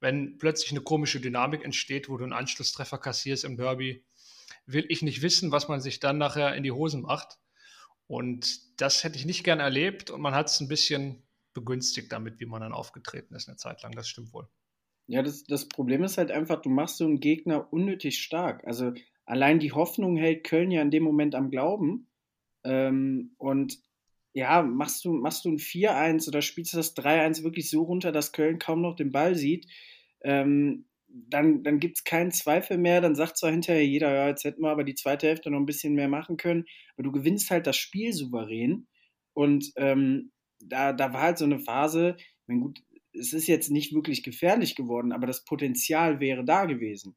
[0.01, 4.05] Wenn plötzlich eine komische Dynamik entsteht, wo du einen Anschlusstreffer kassierst im Derby,
[4.67, 7.39] will ich nicht wissen, was man sich dann nachher in die Hosen macht.
[8.07, 12.41] Und das hätte ich nicht gern erlebt und man hat es ein bisschen begünstigt damit,
[12.41, 13.93] wie man dann aufgetreten ist eine Zeit lang.
[13.93, 14.49] Das stimmt wohl.
[15.07, 18.65] Ja, das, das Problem ist halt einfach, du machst so einen Gegner unnötig stark.
[18.65, 18.93] Also
[19.27, 22.09] allein die Hoffnung hält Köln ja in dem Moment am Glauben.
[22.63, 23.79] Ähm, und
[24.33, 28.13] ja, machst du, machst du ein 4-1 oder spielst du das 3-1 wirklich so runter,
[28.13, 29.67] dass Köln kaum noch den Ball sieht,
[30.23, 33.01] ähm, dann, dann gibt es keinen Zweifel mehr.
[33.01, 35.67] Dann sagt zwar hinterher jeder, ja, jetzt hätten wir aber die zweite Hälfte noch ein
[35.67, 36.65] bisschen mehr machen können,
[36.95, 38.87] aber du gewinnst halt das Spiel souverän.
[39.35, 42.81] Und ähm, da, da war halt so eine Phase, ich meine, gut,
[43.13, 47.17] es ist jetzt nicht wirklich gefährlich geworden, aber das Potenzial wäre da gewesen.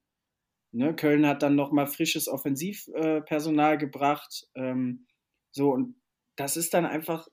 [0.71, 0.95] Ne?
[0.95, 4.47] Köln hat dann nochmal frisches Offensivpersonal äh, gebracht.
[4.55, 5.05] Ähm,
[5.51, 5.95] so, und
[6.35, 7.27] das ist dann einfach,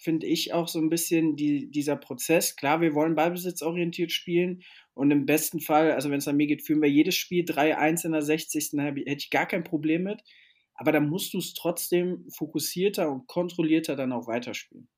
[0.00, 2.56] finde ich, auch so ein bisschen die, dieser Prozess.
[2.56, 4.62] Klar, wir wollen ballbesitzorientiert spielen
[4.94, 8.06] und im besten Fall, also wenn es an mir geht, führen wir jedes Spiel 3-1
[8.06, 8.72] in der 60.
[8.72, 10.22] hätte ich gar kein Problem mit.
[10.74, 14.88] Aber dann musst du es trotzdem fokussierter und kontrollierter dann auch weiterspielen.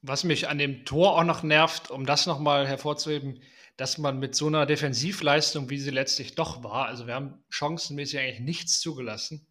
[0.00, 3.42] Was mich an dem Tor auch noch nervt, um das nochmal hervorzuheben,
[3.76, 8.20] dass man mit so einer Defensivleistung, wie sie letztlich doch war, also wir haben chancenmäßig
[8.20, 9.47] eigentlich nichts zugelassen.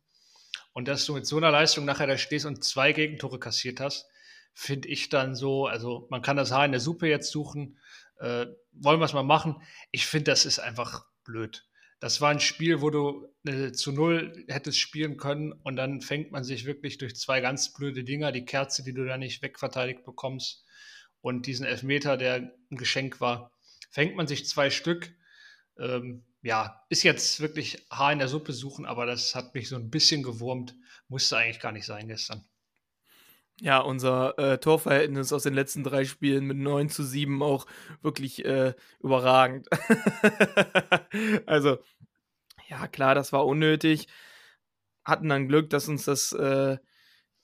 [0.77, 4.07] Und dass du mit so einer Leistung nachher da stehst und zwei Gegentore kassiert hast,
[4.53, 7.79] finde ich dann so, also man kann das Haar in der Suppe jetzt suchen,
[8.19, 9.59] äh, wollen wir es mal machen.
[9.89, 11.67] Ich finde, das ist einfach blöd.
[11.99, 16.31] Das war ein Spiel, wo du äh, zu Null hättest spielen können und dann fängt
[16.31, 20.03] man sich wirklich durch zwei ganz blöde Dinger, die Kerze, die du da nicht wegverteidigt
[20.03, 20.63] bekommst
[21.21, 23.51] und diesen Elfmeter, der ein Geschenk war,
[23.89, 25.11] fängt man sich zwei Stück.
[25.79, 29.75] Ähm, ja, ist jetzt wirklich Haar in der Suppe suchen, aber das hat mich so
[29.75, 30.75] ein bisschen gewurmt.
[31.07, 32.45] Musste eigentlich gar nicht sein gestern.
[33.59, 37.65] Ja, unser äh, Torverhältnis aus den letzten drei Spielen mit 9 zu 7 auch
[38.03, 39.67] wirklich äh, überragend.
[41.47, 41.79] also,
[42.69, 44.07] ja, klar, das war unnötig.
[45.03, 46.77] Hatten dann Glück, dass uns das äh,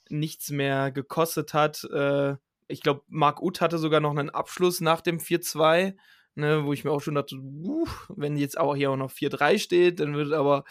[0.10, 1.84] nichts mehr gekostet hat.
[1.86, 2.36] Äh,
[2.68, 5.96] ich glaube, Marc Uth hatte sogar noch einen Abschluss nach dem 4-2,
[6.36, 9.60] ne, wo ich mir auch schon dachte, uh, wenn jetzt auch hier auch noch 4-3
[9.60, 10.64] steht, dann wird es aber,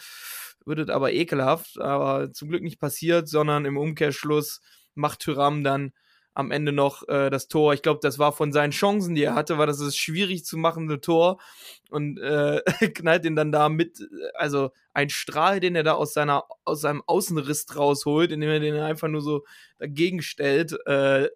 [0.65, 1.79] wird aber ekelhaft.
[1.79, 4.61] Aber zum Glück nicht passiert, sondern im Umkehrschluss
[4.95, 5.93] macht Tyram dann
[6.35, 7.73] am Ende noch äh, das Tor.
[7.73, 10.57] Ich glaube, das war von seinen Chancen, die er hatte, war das das schwierig zu
[10.57, 11.39] machende Tor
[11.89, 12.61] und äh,
[12.95, 13.99] knallt ihn dann da mit,
[14.33, 18.75] also ein Strahl, den er da aus seiner aus seinem Außenriss rausholt, indem er den
[18.77, 19.43] einfach nur so
[19.77, 20.75] dagegen stellt.
[20.87, 21.29] Äh,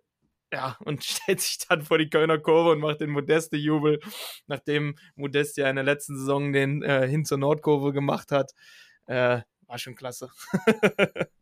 [0.52, 4.00] ja, und stellt sich dann vor die Kölner Kurve und macht den Modeste-Jubel,
[4.48, 8.52] nachdem Modeste ja in der letzten Saison den äh, hin zur Nordkurve gemacht hat.
[9.06, 10.30] Äh, war schon klasse.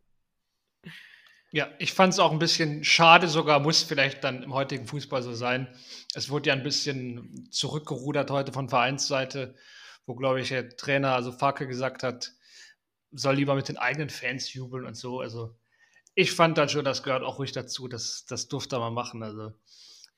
[1.56, 5.24] Ja, ich fand es auch ein bisschen schade, sogar muss vielleicht dann im heutigen Fußball
[5.24, 5.70] so sein.
[6.14, 9.56] Es wurde ja ein bisschen zurückgerudert heute von Vereinsseite,
[10.06, 12.34] wo, glaube ich, der Trainer, also Farke, gesagt hat,
[13.12, 15.22] soll lieber mit den eigenen Fans jubeln und so.
[15.22, 15.56] Also
[16.16, 19.22] ich fand dann schon, das gehört auch ruhig dazu, das, das durfte man machen.
[19.22, 19.53] Also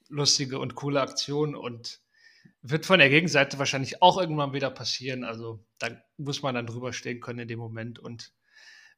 [0.09, 2.01] lustige und coole Aktion und
[2.61, 5.23] wird von der Gegenseite wahrscheinlich auch irgendwann wieder passieren.
[5.23, 8.31] Also da muss man dann drüber stehen können in dem Moment und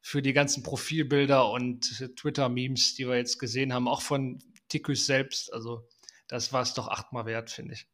[0.01, 4.39] für die ganzen Profilbilder und Twitter-Memes, die wir jetzt gesehen haben, auch von
[4.69, 5.51] Tikus selbst.
[5.53, 5.87] Also
[6.27, 7.87] das war es doch achtmal wert, finde ich.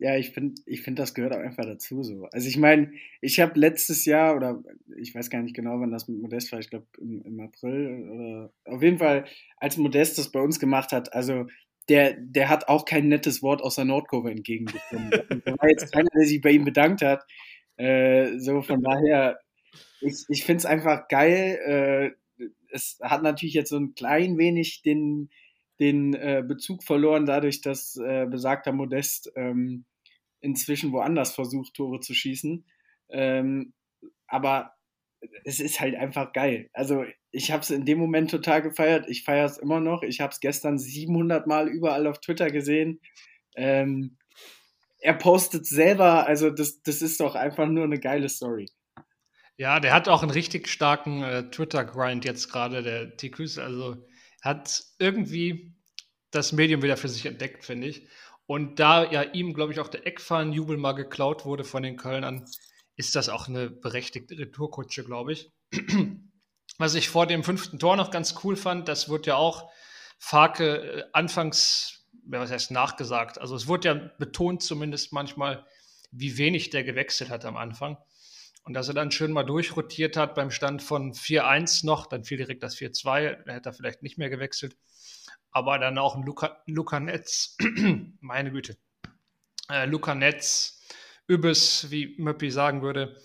[0.00, 2.28] Ja, ich finde, ich finde, das gehört auch einfach dazu so.
[2.30, 4.62] Also ich meine, ich habe letztes Jahr oder
[4.96, 8.08] ich weiß gar nicht genau, wann das mit Modest war, ich glaube im, im, April
[8.08, 9.24] oder auf jeden Fall,
[9.56, 11.46] als Modest das bei uns gemacht hat, also
[11.88, 15.10] der, der hat auch kein nettes Wort aus der Nordkurve entgegengekommen.
[15.44, 17.24] da war jetzt keiner, der sich bei ihm bedankt hat.
[17.76, 19.40] Äh, so von daher,
[20.00, 22.14] ich, ich finde es einfach geil.
[22.38, 25.30] Äh, es hat natürlich jetzt so ein klein wenig den,
[25.80, 29.84] den äh, Bezug verloren, dadurch, dass äh, besagter Modest ähm,
[30.40, 32.64] inzwischen woanders versucht, Tore zu schießen.
[33.10, 33.72] Ähm,
[34.26, 34.74] aber
[35.44, 36.70] es ist halt einfach geil.
[36.72, 39.06] Also ich habe es in dem Moment total gefeiert.
[39.08, 40.02] Ich feiere es immer noch.
[40.02, 43.00] Ich habe es gestern 700 Mal überall auf Twitter gesehen.
[43.56, 44.16] Ähm,
[45.00, 48.66] er postet selber, also das, das ist doch einfach nur eine geile Story.
[49.56, 53.58] Ja, der hat auch einen richtig starken äh, Twitter-Grind jetzt gerade, der TQs.
[53.58, 54.06] Also
[54.40, 55.74] hat irgendwie
[56.30, 58.06] das Medium wieder für sich entdeckt, finde ich.
[58.48, 62.46] Und da ja ihm, glaube ich, auch der Eckfahren-Jubel mal geklaut wurde von den Kölnern,
[62.96, 65.52] ist das auch eine berechtigte Retourkutsche, glaube ich.
[66.78, 69.70] Was ich vor dem fünften Tor noch ganz cool fand, das wird ja auch
[70.18, 73.38] Farke äh, anfangs, was heißt nachgesagt.
[73.38, 75.66] Also es wurde ja betont zumindest manchmal,
[76.10, 77.98] wie wenig der gewechselt hat am Anfang.
[78.64, 82.38] Und dass er dann schön mal durchrotiert hat beim Stand von 4-1 noch, dann fiel
[82.38, 84.74] direkt das 4-2, dann hätte er vielleicht nicht mehr gewechselt.
[85.50, 87.56] Aber dann auch ein Luca, Luca Netz,
[88.20, 88.76] meine Güte,
[89.70, 90.82] äh, Luca Netz,
[91.26, 93.20] Übes, wie Möppi sagen würde,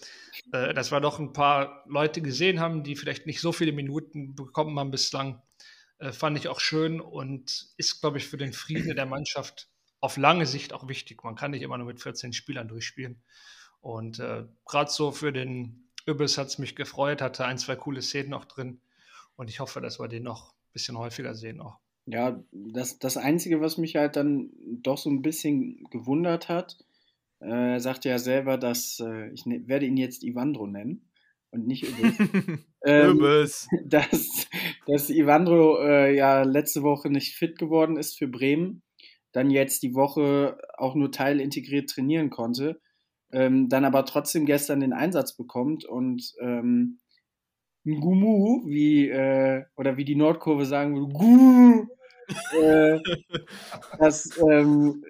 [0.52, 4.36] äh, dass wir doch ein paar Leute gesehen haben, die vielleicht nicht so viele Minuten
[4.36, 5.42] bekommen haben bislang,
[6.00, 9.70] äh, fand ich auch schön und ist, glaube ich, für den Frieden der Mannschaft
[10.02, 11.24] auf lange Sicht auch wichtig.
[11.24, 13.24] Man kann nicht immer nur mit 14 Spielern durchspielen.
[13.80, 18.02] Und äh, gerade so für den Übes hat es mich gefreut, hatte ein, zwei coole
[18.02, 18.82] Szenen noch drin.
[19.36, 21.80] Und ich hoffe, dass wir den noch ein bisschen häufiger sehen auch.
[22.06, 24.52] Ja, das, das Einzige, was mich halt dann
[24.82, 26.78] doch so ein bisschen gewundert hat,
[27.40, 31.10] äh, er sagte ja selber, dass äh, ich ne, werde ihn jetzt Ivandro nennen
[31.52, 32.18] und nicht Übes.
[32.86, 33.20] ähm,
[33.86, 34.48] dass,
[34.88, 38.82] dass Ivandro äh, ja letzte Woche nicht fit geworden ist für Bremen,
[39.32, 42.82] dann jetzt die Woche auch nur teilintegriert trainieren konnte,
[43.32, 47.00] ähm, dann aber trotzdem gestern den Einsatz bekommt und ähm,
[47.86, 51.88] Gumu, wie, äh, oder wie die Nordkurve sagen würde, Gumu,
[52.62, 53.00] äh,
[54.00, 55.04] dass ähm,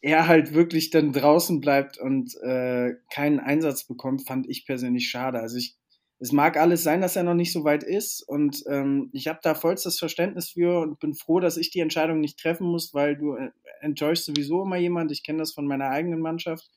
[0.00, 5.40] er halt wirklich dann draußen bleibt und äh, keinen Einsatz bekommt, fand ich persönlich schade.
[5.40, 5.76] Also ich,
[6.18, 9.40] es mag alles sein, dass er noch nicht so weit ist und ähm, ich habe
[9.42, 13.16] da vollstes Verständnis für und bin froh, dass ich die Entscheidung nicht treffen muss, weil
[13.16, 13.50] du äh,
[13.80, 15.12] enttäuschst sowieso immer jemand.
[15.12, 16.68] Ich kenne das von meiner eigenen Mannschaft.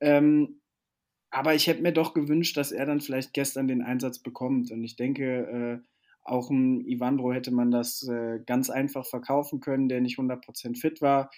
[0.00, 0.60] Ähm,
[1.34, 4.70] aber ich hätte mir doch gewünscht, dass er dann vielleicht gestern den Einsatz bekommt.
[4.70, 5.88] Und ich denke, äh,
[6.22, 11.02] auch ein Ivandro hätte man das äh, ganz einfach verkaufen können, der nicht 100% fit
[11.02, 11.30] war.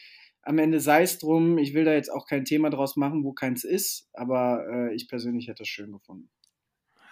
[0.42, 1.56] Am Ende sei es drum.
[1.56, 4.10] Ich will da jetzt auch kein Thema draus machen, wo keins ist.
[4.12, 6.28] Aber äh, ich persönlich hätte es schön gefunden.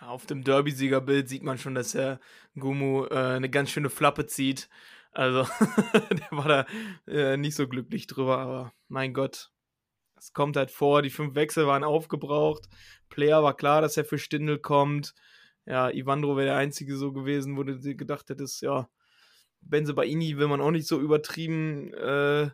[0.01, 2.20] Auf dem Derby-Siegerbild sieht man schon, dass der
[2.55, 4.68] Gumu äh, eine ganz schöne Flappe zieht.
[5.12, 5.45] Also,
[6.11, 6.66] der war da
[7.07, 9.53] äh, nicht so glücklich drüber, aber mein Gott,
[10.24, 12.66] es kommt halt vor, die fünf Wechsel waren aufgebraucht.
[13.10, 15.14] Player war klar, dass er für Stindel kommt.
[15.66, 18.88] Ja, Ivandro wäre der Einzige so gewesen, wo du dir gedacht hättest, ja,
[19.60, 22.50] Benze Baini will man auch nicht so übertrieben äh,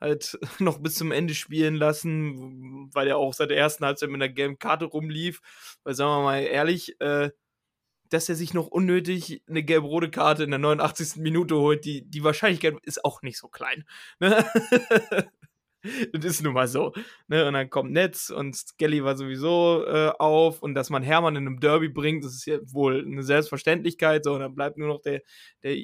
[0.00, 4.22] halt noch bis zum Ende spielen lassen, weil er auch seit der ersten Halbzeit mit
[4.22, 5.40] einer gelben Karte rumlief.
[5.82, 7.30] Weil, sagen wir mal ehrlich, äh,
[8.10, 11.22] dass er sich noch unnötig eine gelb-rote Karte in der 89.
[11.22, 13.84] Minute holt, die, die Wahrscheinlichkeit ist auch nicht so klein.
[16.12, 16.92] Das ist nun mal so.
[17.28, 17.46] Ne?
[17.46, 21.46] Und dann kommt Netz und Skelly war sowieso äh, auf und dass man Hermann in
[21.46, 24.24] einem Derby bringt, das ist ja wohl eine Selbstverständlichkeit.
[24.24, 25.22] So, und dann bleibt nur noch der,
[25.62, 25.76] der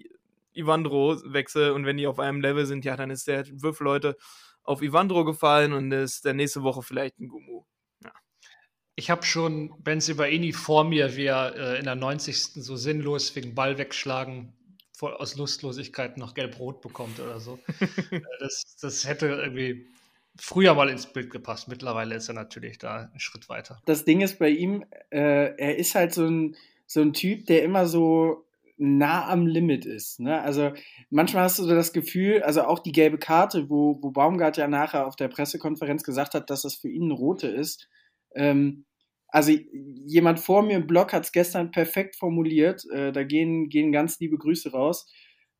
[0.52, 4.16] Ivandro-Wechsel und wenn die auf einem Level sind, ja, dann ist der Würfel heute
[4.62, 7.64] auf Ivandro gefallen und ist der nächste Woche vielleicht ein Gumu.
[8.96, 12.62] Ich habe schon Benzibaini vor mir, wie er äh, in der 90.
[12.62, 14.52] so sinnlos wegen Ball wegschlagen
[15.00, 17.58] voll aus Lustlosigkeit noch gelb-rot bekommt oder so.
[18.10, 19.86] Äh, das, das hätte irgendwie
[20.36, 21.68] früher mal ins Bild gepasst.
[21.68, 23.80] Mittlerweile ist er natürlich da einen Schritt weiter.
[23.86, 27.62] Das Ding ist bei ihm, äh, er ist halt so ein, so ein Typ, der
[27.62, 28.44] immer so
[28.76, 30.20] nah am Limit ist.
[30.20, 30.40] Ne?
[30.40, 30.72] Also
[31.08, 35.06] manchmal hast du das Gefühl, also auch die gelbe Karte, wo, wo Baumgart ja nachher
[35.06, 37.88] auf der Pressekonferenz gesagt hat, dass das für ihn eine rote ist.
[38.34, 38.84] Ähm,
[39.32, 39.52] also
[40.06, 42.84] jemand vor mir im Blog hat es gestern perfekt formuliert.
[42.90, 45.10] Äh, da gehen, gehen ganz liebe Grüße raus.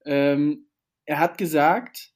[0.04, 0.66] Ähm,
[1.04, 2.12] er hat gesagt,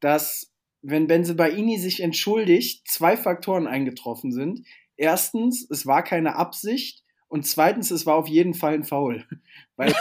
[0.00, 0.52] dass
[0.82, 4.66] wenn Benzebaini sich entschuldigt, zwei Faktoren eingetroffen sind.
[4.96, 9.26] Erstens, es war keine Absicht und zweitens, es war auf jeden Fall ein Foul.
[9.76, 9.92] Weil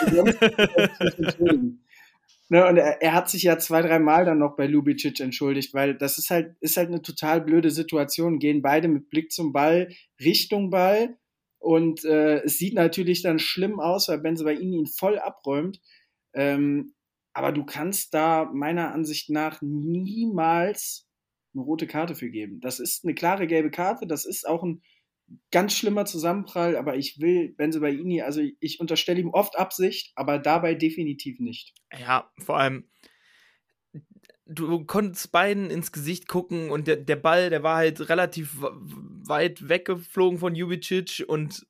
[2.50, 5.74] Ne, und er, er, hat sich ja zwei, drei Mal dann noch bei Lubicic entschuldigt,
[5.74, 8.40] weil das ist halt, ist halt eine total blöde Situation.
[8.40, 9.90] Gehen beide mit Blick zum Ball,
[10.22, 11.18] Richtung Ball.
[11.60, 15.82] Und äh, es sieht natürlich dann schlimm aus, weil Benzebaini ihn voll abräumt.
[16.34, 16.94] Ähm,
[17.34, 21.08] aber du kannst da meiner Ansicht nach niemals
[21.54, 22.62] eine rote Karte für geben.
[22.62, 24.08] Das ist eine klare gelbe Karte.
[24.08, 24.82] Das ist auch ein,
[25.52, 30.74] ganz schlimmer Zusammenprall, aber ich will Benzobaini, also ich unterstelle ihm oft Absicht, aber dabei
[30.74, 31.74] definitiv nicht.
[31.98, 32.86] Ja, vor allem,
[34.46, 39.68] du konntest beiden ins Gesicht gucken und der, der Ball, der war halt relativ weit
[39.68, 41.66] weggeflogen von Jubicic und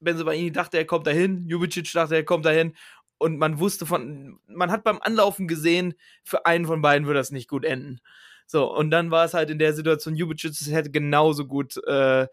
[0.00, 2.74] Benzobaini dachte, er kommt dahin, Jubicic dachte, er kommt dahin
[3.18, 5.94] und man wusste von, man hat beim Anlaufen gesehen,
[6.24, 8.00] für einen von beiden würde das nicht gut enden.
[8.46, 12.26] So, und dann war es halt in der Situation, Jubicic hätte genauso gut äh,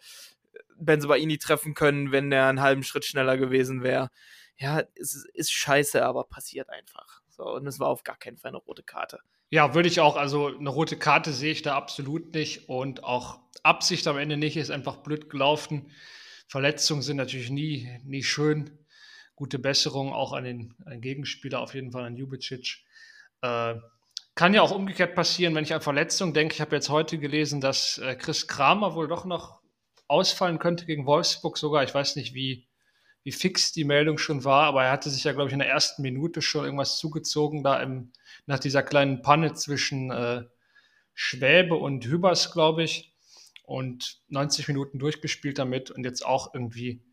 [0.80, 4.10] Benzobaini treffen können, wenn der einen halben Schritt schneller gewesen wäre.
[4.58, 7.22] Ja, es ist scheiße, aber passiert einfach.
[7.30, 9.20] So, und es war auf gar keinen Fall eine rote Karte.
[9.50, 10.16] Ja, würde ich auch.
[10.16, 12.68] Also eine rote Karte sehe ich da absolut nicht.
[12.68, 15.92] Und auch Absicht am Ende nicht, ist einfach blöd gelaufen.
[16.48, 18.72] Verletzungen sind natürlich nie, nie schön.
[19.36, 22.84] Gute Besserung auch an den, an den Gegenspieler, auf jeden Fall an Jubicic.
[23.42, 23.76] Äh,
[24.34, 26.56] kann ja auch umgekehrt passieren, wenn ich an Verletzungen denke.
[26.56, 29.57] Ich habe jetzt heute gelesen, dass äh, Chris Kramer wohl doch noch
[30.08, 31.84] ausfallen könnte gegen Wolfsburg sogar.
[31.84, 32.68] Ich weiß nicht, wie,
[33.24, 35.70] wie fix die Meldung schon war, aber er hatte sich ja, glaube ich, in der
[35.70, 38.12] ersten Minute schon irgendwas zugezogen, da im,
[38.46, 40.44] nach dieser kleinen Panne zwischen äh,
[41.14, 43.14] Schwäbe und Hübers, glaube ich.
[43.64, 47.04] Und 90 Minuten durchgespielt damit und jetzt auch irgendwie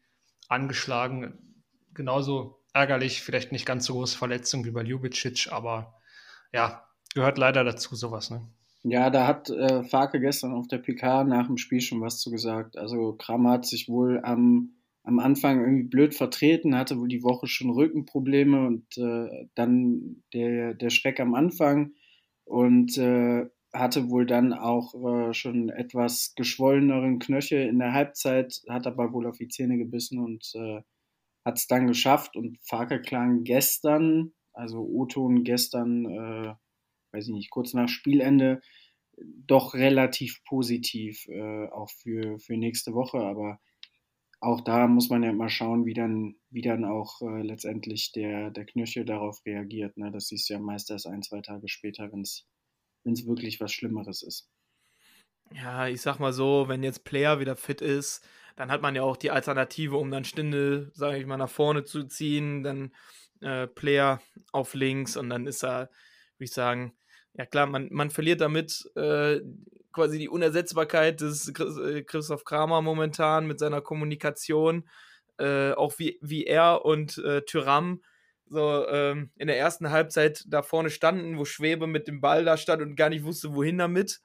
[0.49, 1.57] angeschlagen.
[1.95, 6.01] Genauso ärgerlich, vielleicht nicht ganz so große Verletzung wie bei Ljubicic, aber
[6.53, 8.31] ja, gehört leider dazu, sowas.
[8.31, 8.47] Ne?
[8.87, 12.31] Ja, da hat äh, Farke gestern auf der PK nach dem Spiel schon was zu
[12.31, 12.77] gesagt.
[12.77, 14.75] Also Kramer hat sich wohl am,
[15.05, 20.75] am Anfang irgendwie blöd vertreten, hatte wohl die Woche schon Rückenprobleme und äh, dann der,
[20.75, 21.93] der Schreck am Anfang
[22.45, 28.87] und äh, hatte wohl dann auch äh, schon etwas geschwolleneren Knöchel in der Halbzeit, hat
[28.87, 30.83] aber wohl auf die Zähne gebissen und äh,
[31.45, 32.37] hat es dann geschafft.
[32.37, 36.55] Und Farke klang gestern, also O-Ton gestern, äh,
[37.15, 38.61] weiß ich nicht, kurz nach Spielende
[39.17, 43.19] doch relativ positiv, äh, auch für, für nächste Woche.
[43.19, 43.61] Aber
[44.41, 48.51] auch da muss man ja mal schauen, wie dann, wie dann auch äh, letztendlich der,
[48.51, 49.97] der Knöchel darauf reagiert.
[49.97, 50.11] Ne?
[50.11, 52.47] Das siehst du ja meist erst ein, zwei Tage später, wenn es
[53.05, 54.51] wirklich was Schlimmeres ist.
[55.53, 59.03] Ja, ich sag mal so, wenn jetzt Player wieder fit ist, dann hat man ja
[59.03, 62.95] auch die Alternative, um dann Stindel, sage ich mal, nach vorne zu ziehen, dann
[63.41, 64.21] äh, Player
[64.53, 65.91] auf links und dann ist er,
[66.37, 66.95] würde ich sagen,
[67.35, 69.41] ja klar, man, man verliert damit äh,
[69.93, 74.89] quasi die Unersetzbarkeit des äh, Christoph Kramer momentan mit seiner Kommunikation,
[75.39, 78.03] äh, auch wie, wie er und äh, Tyram
[78.47, 82.57] so ähm, in der ersten Halbzeit da vorne standen, wo Schwebe mit dem Ball da
[82.57, 84.21] stand und gar nicht wusste, wohin damit.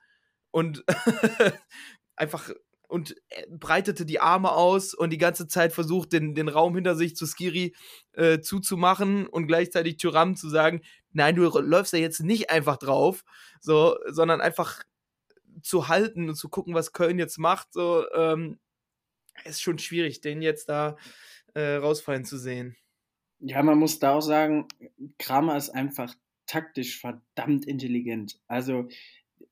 [0.52, 0.84] Und
[2.16, 2.52] einfach
[2.90, 3.16] und
[3.50, 7.28] breitete die Arme aus und die ganze Zeit versucht, den, den Raum hinter sich zu
[7.28, 7.76] Skiri
[8.14, 10.82] äh, zuzumachen und gleichzeitig Tyram zu sagen,
[11.12, 13.24] nein, du läufst ja jetzt nicht einfach drauf,
[13.62, 14.84] so, sondern einfach
[15.62, 18.60] zu halten und zu gucken, was Köln jetzt macht, so, ähm,
[19.46, 20.98] ist schon schwierig, den jetzt da
[21.54, 22.76] äh, rausfallen zu sehen.
[23.40, 24.68] Ja, man muss da auch sagen,
[25.20, 26.14] Kramer ist einfach
[26.48, 28.42] taktisch verdammt intelligent.
[28.48, 28.90] Also,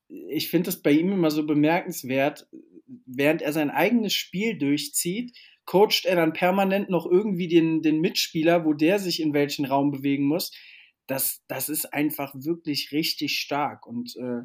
[0.08, 2.48] ich finde es bei ihm immer so bemerkenswert,
[3.06, 8.66] während er sein eigenes Spiel durchzieht, coacht er dann permanent noch irgendwie den, den Mitspieler,
[8.66, 10.52] wo der sich in welchen Raum bewegen muss
[11.08, 13.88] das, das ist einfach wirklich richtig stark.
[13.88, 14.42] Und äh,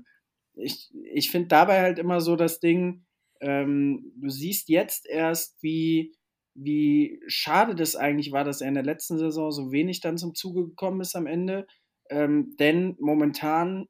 [0.54, 3.04] ich, ich finde dabei halt immer so das Ding,
[3.40, 6.14] ähm, du siehst jetzt erst, wie,
[6.54, 10.34] wie schade das eigentlich war, dass er in der letzten Saison so wenig dann zum
[10.34, 11.66] Zuge gekommen ist am Ende.
[12.08, 13.88] Ähm, denn momentan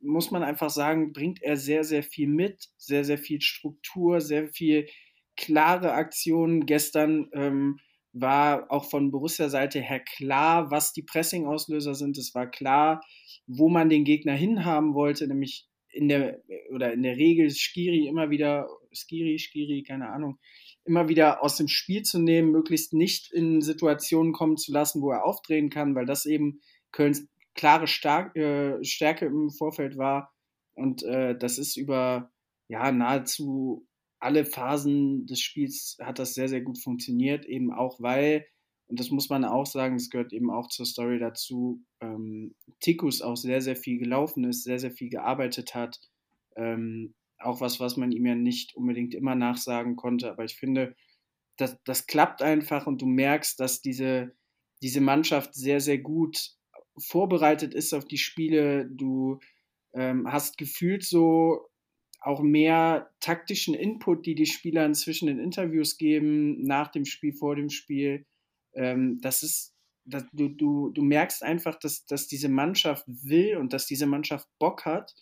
[0.00, 4.48] muss man einfach sagen, bringt er sehr, sehr viel mit, sehr, sehr viel Struktur, sehr
[4.48, 4.86] viel
[5.36, 6.66] klare Aktionen.
[6.66, 7.78] Gestern ähm,
[8.12, 12.18] war auch von Borussia-Seite her klar, was die Pressing-Auslöser sind.
[12.18, 13.00] Es war klar,
[13.46, 16.42] wo man den Gegner hinhaben wollte, nämlich in der
[16.74, 20.38] oder in der Regel Skiri immer wieder, Skiri, Skiri, keine Ahnung,
[20.84, 25.10] immer wieder aus dem Spiel zu nehmen, möglichst nicht in Situationen kommen zu lassen, wo
[25.10, 26.60] er aufdrehen kann, weil das eben
[26.92, 27.28] Kölns
[27.58, 30.32] klare Star äh, Stärke im Vorfeld war.
[30.74, 32.30] Und äh, das ist über
[32.68, 33.86] ja nahezu
[34.20, 38.46] alle Phasen des Spiels hat das sehr, sehr gut funktioniert, eben auch weil,
[38.86, 43.22] und das muss man auch sagen, das gehört eben auch zur Story dazu, ähm, Tikus
[43.22, 45.98] auch sehr, sehr viel gelaufen ist, sehr, sehr viel gearbeitet hat.
[46.56, 50.96] Ähm, auch was, was man ihm ja nicht unbedingt immer nachsagen konnte, aber ich finde,
[51.56, 54.32] das, das klappt einfach und du merkst, dass diese,
[54.82, 56.57] diese Mannschaft sehr, sehr gut
[57.00, 58.88] vorbereitet ist auf die Spiele.
[58.90, 59.40] Du
[59.94, 61.68] ähm, hast gefühlt so
[62.20, 67.54] auch mehr taktischen Input, die die Spieler inzwischen in Interviews geben, nach dem Spiel, vor
[67.56, 68.26] dem Spiel.
[68.74, 69.74] Ähm, das ist,
[70.04, 74.48] das, du, du, du merkst einfach, dass, dass diese Mannschaft will und dass diese Mannschaft
[74.58, 75.14] Bock hat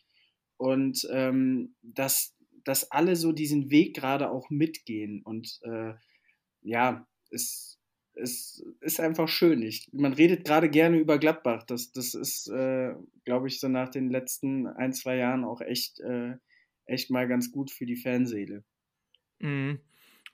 [0.57, 5.23] und ähm, dass, dass alle so diesen Weg gerade auch mitgehen.
[5.23, 5.93] Und äh,
[6.63, 7.76] ja, es,
[8.17, 9.63] es ist einfach schön.
[9.63, 11.63] Ich, man redet gerade gerne über Gladbach.
[11.65, 12.95] Das, das ist, äh,
[13.25, 16.35] glaube ich, so nach den letzten ein, zwei Jahren auch echt, äh,
[16.87, 18.65] echt mal ganz gut für die Fanseele.
[19.39, 19.81] Mhm.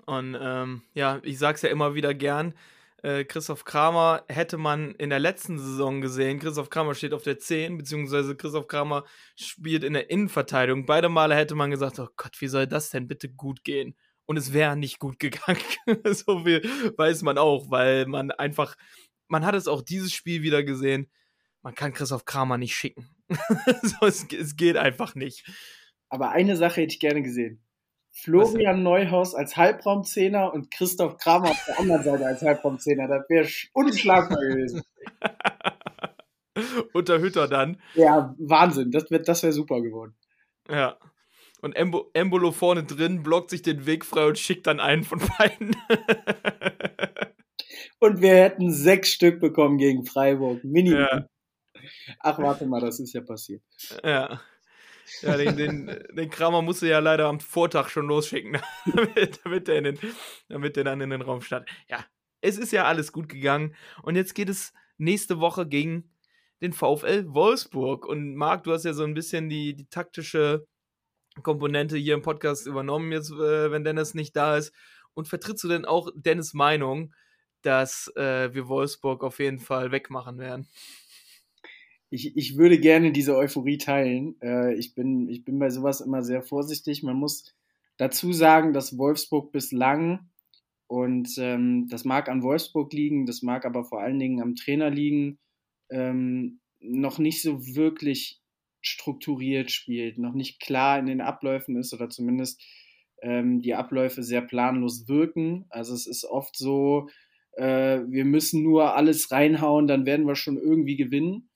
[0.06, 2.54] Und ähm, ja, ich sage es ja immer wieder gern,
[3.02, 6.38] äh, Christoph Kramer hätte man in der letzten Saison gesehen.
[6.38, 9.04] Christoph Kramer steht auf der 10, beziehungsweise Christoph Kramer
[9.34, 10.86] spielt in der Innenverteidigung.
[10.86, 13.96] Beide Male hätte man gesagt, oh Gott, wie soll das denn bitte gut gehen?
[14.26, 15.60] Und es wäre nicht gut gegangen.
[16.04, 16.62] so viel
[16.96, 18.76] weiß man auch, weil man einfach,
[19.28, 21.10] man hat es auch dieses Spiel wieder gesehen,
[21.62, 23.08] man kann Christoph Kramer nicht schicken.
[23.82, 25.44] so, es, es geht einfach nicht.
[26.08, 27.62] Aber eine Sache hätte ich gerne gesehen.
[28.14, 33.08] Florian Neuhaus als Halbraumzehner und Christoph Kramer auf der anderen Seite als Halbraumzehner.
[33.08, 34.82] Das wäre unschlagbar gewesen.
[36.92, 37.80] Unter Hütter dann.
[37.94, 38.90] Ja, Wahnsinn.
[38.90, 40.14] Das wäre das wär super geworden.
[40.68, 40.98] Ja.
[41.62, 45.20] Und Embo Embolo vorne drin blockt sich den Weg frei und schickt dann einen von
[45.38, 45.76] beiden.
[48.00, 50.64] und wir hätten sechs Stück bekommen gegen Freiburg.
[50.64, 51.00] Minimum.
[51.00, 51.26] Ja.
[52.18, 53.62] Ach, warte mal, das ist ja passiert.
[54.04, 54.40] Ja.
[55.20, 58.58] Ja, den, den, den Kramer musste ja leider am Vortag schon losschicken,
[58.94, 59.98] damit, damit, der in den,
[60.48, 61.68] damit der dann in den Raum stand.
[61.88, 62.04] Ja,
[62.40, 63.76] es ist ja alles gut gegangen.
[64.02, 66.10] Und jetzt geht es nächste Woche gegen
[66.60, 68.06] den VfL Wolfsburg.
[68.06, 70.66] Und Marc, du hast ja so ein bisschen die, die taktische
[71.42, 74.72] Komponente hier im Podcast übernommen, jetzt, äh, wenn Dennis nicht da ist.
[75.14, 77.14] Und vertrittst du denn auch Dennis Meinung,
[77.62, 80.66] dass äh, wir Wolfsburg auf jeden Fall wegmachen werden?
[82.12, 84.36] ich, ich würde gerne diese Euphorie teilen.
[84.42, 87.02] Äh, ich, bin, ich bin bei sowas immer sehr vorsichtig.
[87.02, 87.54] Man muss
[87.96, 90.28] dazu sagen, dass Wolfsburg bislang,
[90.88, 94.90] und ähm, das mag an Wolfsburg liegen, das mag aber vor allen Dingen am Trainer
[94.90, 95.38] liegen,
[95.88, 98.41] ähm, noch nicht so wirklich
[98.82, 102.62] strukturiert spielt, noch nicht klar in den Abläufen ist oder zumindest
[103.22, 105.64] ähm, die Abläufe sehr planlos wirken.
[105.70, 107.08] Also es ist oft so,
[107.52, 111.48] äh, wir müssen nur alles reinhauen, dann werden wir schon irgendwie gewinnen.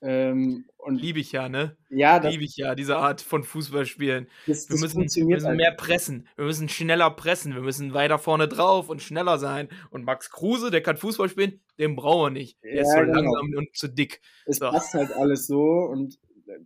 [0.00, 1.78] Ähm, und Liebe ich ja, ne?
[1.88, 4.28] Ja, Liebe ich ja, diese Art von Fußballspielen.
[4.46, 6.28] Das, das wir müssen, wir müssen mehr pressen.
[6.36, 7.54] Wir müssen schneller pressen.
[7.54, 9.68] Wir müssen weiter vorne drauf und schneller sein.
[9.90, 12.62] Und Max Kruse, der kann Fußball spielen, den brauchen wir nicht.
[12.62, 13.14] Der ja, ist so genau.
[13.14, 14.20] langsam und zu dick.
[14.44, 14.68] Es so.
[14.68, 15.62] passt halt alles so.
[15.62, 16.18] Und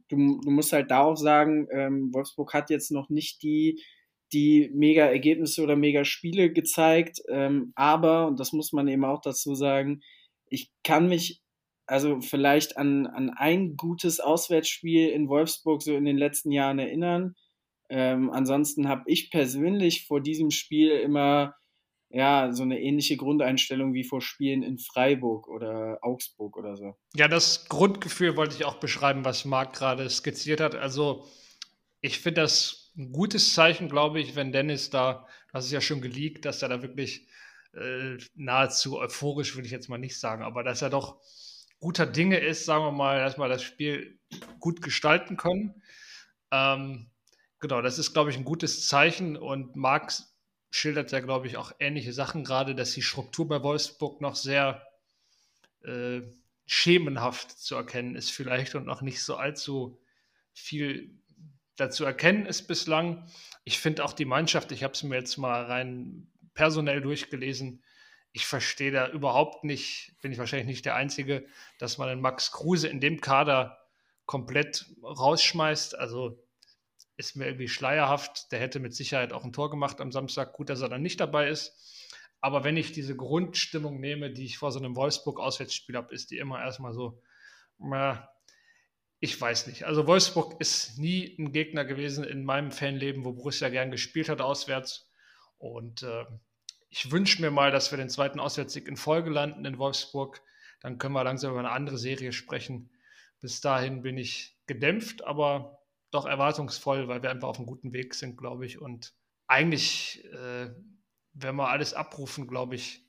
[0.09, 3.83] du, du musst halt da auch sagen, ähm, Wolfsburg hat jetzt noch nicht die,
[4.33, 7.21] die mega Ergebnisse oder mega Spiele gezeigt.
[7.29, 10.01] Ähm, aber, und das muss man eben auch dazu sagen,
[10.51, 11.43] ich kann mich
[11.87, 17.35] also vielleicht an, an ein gutes Auswärtsspiel in Wolfsburg so in den letzten Jahren erinnern.
[17.89, 21.55] Ähm, ansonsten habe ich persönlich vor diesem Spiel immer
[22.11, 26.97] ja so eine ähnliche Grundeinstellung wie vor Spielen in Freiburg oder Augsburg oder so.
[27.15, 30.75] Ja, das Grundgefühl wollte ich auch beschreiben, was Marc gerade skizziert hat.
[30.75, 31.27] Also
[32.01, 36.01] ich finde das ein gutes Zeichen, glaube ich, wenn Dennis da, das ist ja schon
[36.01, 37.29] geleakt, dass er da wirklich
[37.75, 41.21] äh, nahezu euphorisch, würde ich jetzt mal nicht sagen, aber dass er doch
[41.81, 44.19] guter Dinge ist, sagen wir mal, dass wir das Spiel
[44.59, 45.83] gut gestalten können.
[46.51, 47.11] Ähm,
[47.61, 50.38] genau, das ist, glaube ich, ein gutes Zeichen und Marx
[50.71, 54.87] schildert ja, glaube ich, auch ähnliche Sachen, gerade, dass die Struktur bei Wolfsburg noch sehr
[55.83, 56.21] äh,
[56.67, 59.99] schemenhaft zu erkennen ist, vielleicht und noch nicht so allzu
[60.53, 61.11] viel
[61.77, 63.27] dazu erkennen ist bislang.
[63.65, 67.83] Ich finde auch die Mannschaft, ich habe es mir jetzt mal rein personell durchgelesen,
[68.33, 71.47] ich verstehe da überhaupt nicht, bin ich wahrscheinlich nicht der Einzige,
[71.79, 73.79] dass man den Max Kruse in dem Kader
[74.27, 75.99] komplett rausschmeißt.
[75.99, 76.45] Also
[77.19, 78.51] ist mir irgendwie schleierhaft.
[78.53, 80.55] Der hätte mit Sicherheit auch ein Tor gemacht am Samstag.
[80.55, 81.77] Gut, dass er dann nicht dabei ist.
[82.41, 86.39] Aber wenn ich diese Grundstimmung nehme, die ich vor so einem Wolfsburg-Auswärtsspiel habe, ist die
[86.39, 87.21] immer erstmal so,
[87.79, 88.31] na,
[89.19, 89.85] ich weiß nicht.
[89.85, 94.41] Also Wolfsburg ist nie ein Gegner gewesen in meinem Fanleben, wo Borussia gern gespielt hat
[94.41, 95.11] auswärts.
[95.59, 96.25] Und äh,
[96.89, 100.41] ich wünsche mir mal, dass wir den zweiten Auswärtssieg in Folge landen in Wolfsburg.
[100.81, 102.91] Dann können wir langsam über eine andere Serie sprechen.
[103.41, 105.78] Bis dahin bin ich gedämpft, aber
[106.11, 108.81] doch erwartungsvoll, weil wir einfach auf einem guten Weg sind, glaube ich.
[108.81, 109.15] Und
[109.47, 110.71] eigentlich, äh,
[111.33, 113.05] wenn wir alles abrufen, glaube ich,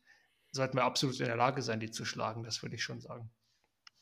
[0.51, 2.43] sollten wir absolut in der Lage sein, die zu schlagen.
[2.43, 3.29] Das würde ich schon sagen.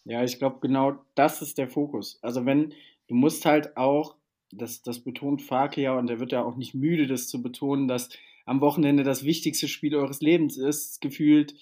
[0.05, 2.19] Ja, ich glaube, genau das ist der Fokus.
[2.21, 2.73] Also wenn,
[3.07, 4.15] du musst halt auch,
[4.51, 7.89] das, das betont Farke ja, und er wird ja auch nicht müde, das zu betonen,
[7.89, 8.09] dass
[8.45, 11.53] am Wochenende das wichtigste Spiel eures Lebens ist, gefühlt.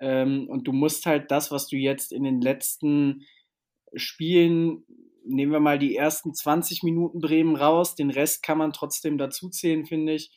[0.00, 3.24] Ähm, und du musst halt das, was du jetzt in den letzten
[3.94, 4.84] Spielen,
[5.24, 9.86] nehmen wir mal die ersten 20 Minuten Bremen raus, den Rest kann man trotzdem dazuzählen,
[9.86, 10.30] finde ich.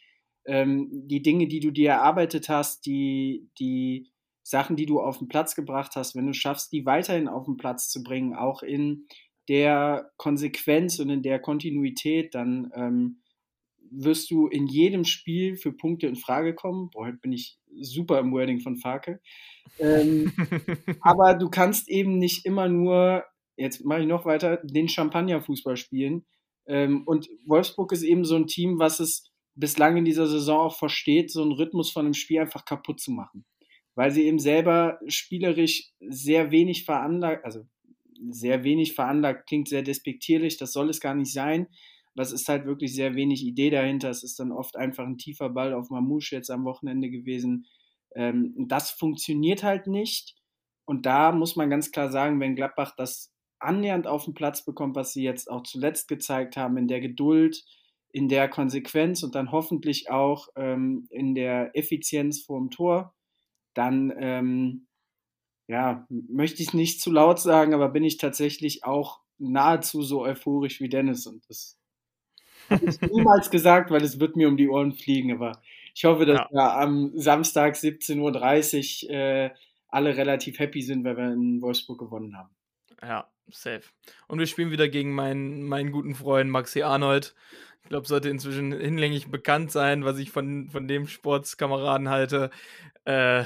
[0.45, 4.11] Ähm, die Dinge, die du dir erarbeitet hast, die, die
[4.43, 7.57] Sachen, die du auf den Platz gebracht hast, wenn du schaffst, die weiterhin auf den
[7.57, 9.07] Platz zu bringen, auch in
[9.49, 13.21] der Konsequenz und in der Kontinuität, dann ähm,
[13.91, 16.89] wirst du in jedem Spiel für Punkte in Frage kommen.
[16.91, 19.19] Boah, heute bin ich super im Wording von Farke.
[19.79, 20.31] Ähm,
[21.01, 23.23] aber du kannst eben nicht immer nur,
[23.57, 26.25] jetzt mache ich noch weiter, den Champagner-Fußball spielen.
[26.67, 30.77] Ähm, und Wolfsburg ist eben so ein Team, was es bislang in dieser Saison auch
[30.77, 33.45] versteht, so einen Rhythmus von einem Spiel einfach kaputt zu machen.
[33.95, 37.61] Weil sie eben selber spielerisch sehr wenig veranlagt, also
[38.29, 41.67] sehr wenig veranlagt, klingt sehr despektierlich, das soll es gar nicht sein.
[42.15, 44.09] Das ist halt wirklich sehr wenig Idee dahinter.
[44.09, 47.67] Es ist dann oft einfach ein tiefer Ball auf Mamouche jetzt am Wochenende gewesen.
[48.15, 50.35] Ähm, das funktioniert halt nicht.
[50.85, 54.95] Und da muss man ganz klar sagen, wenn Gladbach das annähernd auf den Platz bekommt,
[54.95, 57.63] was sie jetzt auch zuletzt gezeigt haben, in der Geduld,
[58.11, 63.13] in der Konsequenz und dann hoffentlich auch ähm, in der Effizienz vorm Tor,
[63.73, 64.87] dann ähm,
[65.67, 70.79] ja, möchte ich nicht zu laut sagen, aber bin ich tatsächlich auch nahezu so euphorisch
[70.79, 71.77] wie Dennis und das
[72.69, 75.61] habe ich niemals gesagt, weil es wird mir um die Ohren fliegen, aber
[75.93, 76.47] ich hoffe, dass ja.
[76.51, 79.49] wir am Samstag 17.30 Uhr äh,
[79.89, 82.55] alle relativ happy sind, weil wir in Wolfsburg gewonnen haben.
[83.01, 83.83] Ja, safe.
[84.27, 87.35] Und wir spielen wieder gegen meinen, meinen guten Freund Maxi Arnold.
[87.83, 92.49] Ich glaube, sollte inzwischen hinlänglich bekannt sein, was ich von, von dem Sportskameraden halte.
[93.05, 93.43] Äh,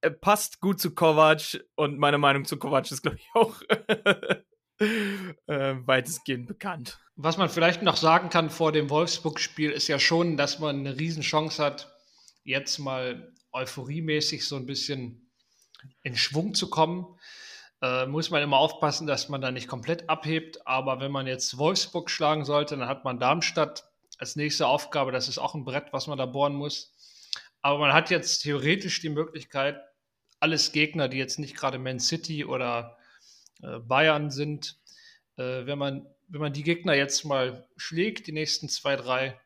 [0.00, 3.62] er passt gut zu Kovac und meine Meinung zu Kovac ist, glaube ich, auch
[5.46, 6.98] äh, weitestgehend bekannt.
[7.16, 10.98] Was man vielleicht noch sagen kann vor dem Wolfsburg-Spiel ist ja schon, dass man eine
[10.98, 11.94] Riesenchance hat,
[12.42, 15.30] jetzt mal euphoriemäßig so ein bisschen
[16.02, 17.06] in Schwung zu kommen.
[17.82, 20.66] Äh, muss man immer aufpassen, dass man da nicht komplett abhebt.
[20.66, 25.10] Aber wenn man jetzt Wolfsburg schlagen sollte, dann hat man Darmstadt als nächste Aufgabe.
[25.10, 26.92] Das ist auch ein Brett, was man da bohren muss.
[27.60, 29.80] Aber man hat jetzt theoretisch die Möglichkeit,
[30.38, 32.96] alles Gegner, die jetzt nicht gerade Man City oder
[33.62, 34.78] äh, Bayern sind,
[35.36, 39.40] äh, wenn, man, wenn man die Gegner jetzt mal schlägt, die nächsten zwei, drei,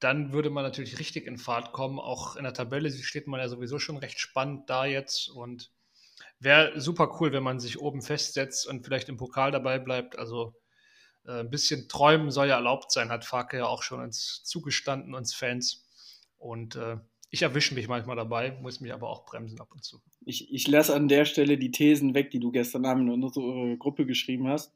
[0.00, 1.98] dann würde man natürlich richtig in Fahrt kommen.
[1.98, 5.70] Auch in der Tabelle steht man ja sowieso schon recht spannend da jetzt und
[6.40, 10.18] wäre super cool, wenn man sich oben festsetzt und vielleicht im Pokal dabei bleibt.
[10.18, 10.54] Also
[11.26, 15.14] äh, ein bisschen träumen soll ja erlaubt sein, hat Farke ja auch schon uns zugestanden,
[15.14, 15.86] uns Fans.
[16.38, 16.96] Und äh,
[17.30, 20.02] ich erwische mich manchmal dabei, muss mich aber auch bremsen ab und zu.
[20.26, 23.76] Ich, ich lasse an der Stelle die Thesen weg, die du gestern Abend in unsere
[23.78, 24.74] Gruppe geschrieben hast.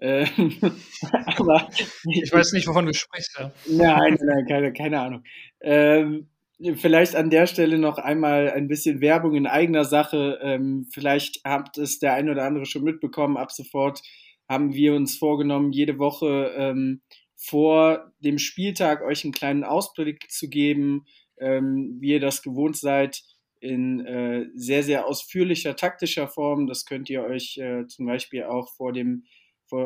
[0.00, 0.26] Ähm,
[1.26, 1.68] aber
[2.04, 3.38] ich weiß nicht, wovon du sprichst.
[3.38, 3.52] Ja.
[3.66, 5.24] Nein, nein, keine, keine Ahnung.
[5.60, 6.28] Ähm,
[6.76, 10.38] Vielleicht an der Stelle noch einmal ein bisschen Werbung in eigener Sache.
[10.40, 13.36] Ähm, vielleicht habt es der ein oder andere schon mitbekommen.
[13.36, 14.00] Ab sofort
[14.48, 17.02] haben wir uns vorgenommen, jede Woche ähm,
[17.36, 21.06] vor dem Spieltag euch einen kleinen Ausblick zu geben,
[21.38, 23.22] ähm, wie ihr das gewohnt seid,
[23.60, 26.66] in äh, sehr, sehr ausführlicher taktischer Form.
[26.66, 29.24] Das könnt ihr euch äh, zum Beispiel auch vor dem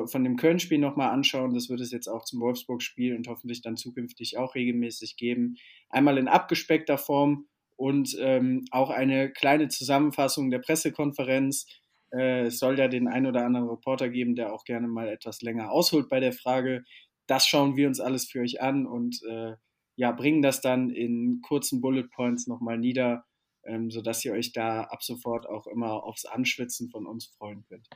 [0.07, 1.55] von dem Köln-Spiel nochmal anschauen.
[1.55, 5.57] Das wird es jetzt auch zum Wolfsburg-Spiel und hoffentlich dann zukünftig auch regelmäßig geben.
[5.89, 11.67] Einmal in abgespeckter Form und ähm, auch eine kleine Zusammenfassung der Pressekonferenz.
[12.11, 15.43] Äh, es soll ja den einen oder anderen Reporter geben, der auch gerne mal etwas
[15.43, 16.85] länger ausholt bei der Frage.
[17.27, 19.55] Das schauen wir uns alles für euch an und äh,
[19.97, 23.25] ja, bringen das dann in kurzen Bullet Points nochmal nieder,
[23.65, 27.89] ähm, sodass ihr euch da ab sofort auch immer aufs Anschwitzen von uns freuen könnt.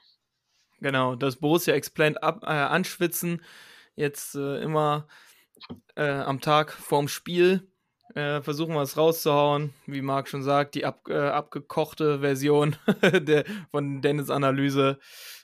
[0.83, 3.41] Genau, das Borussia Explained ab, äh, anschwitzen.
[3.95, 5.07] Jetzt äh, immer
[5.95, 7.70] äh, am Tag vorm Spiel.
[8.16, 9.72] Äh, versuchen wir es rauszuhauen.
[9.87, 12.74] Wie Marc schon sagt, die ab, äh, abgekochte Version
[13.12, 14.99] der, von Dennis Analyse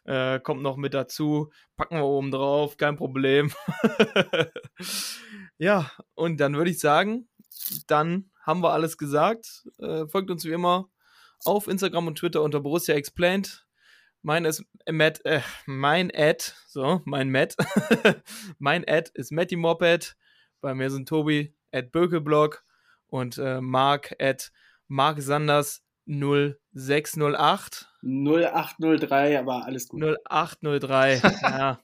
[0.07, 1.53] äh, kommt noch mit dazu.
[1.77, 3.53] Packen wir oben drauf, kein Problem.
[5.59, 7.29] ja, und dann würde ich sagen,
[7.87, 9.69] dann haben wir alles gesagt.
[9.79, 10.89] folgt uns wie immer
[11.45, 13.68] auf Instagram und Twitter unter Borussia Explained.
[14.23, 17.57] Mein ist Matt, äh, mein Ad, so, mein Matt.
[18.59, 20.17] mein Ad ist Matty Moped.
[20.61, 22.65] Bei mir sind Tobi at Bökelblog
[23.07, 24.53] und äh, Mark at
[24.89, 27.87] Mark Sanders 0608.
[28.03, 30.03] 0803, aber alles gut.
[30.03, 31.81] 0803, ja.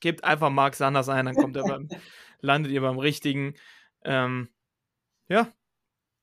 [0.00, 1.88] Gebt einfach Mark Sanders ein, dann kommt er beim,
[2.40, 3.54] landet ihr beim richtigen.
[4.04, 4.48] Ähm,
[5.28, 5.48] ja,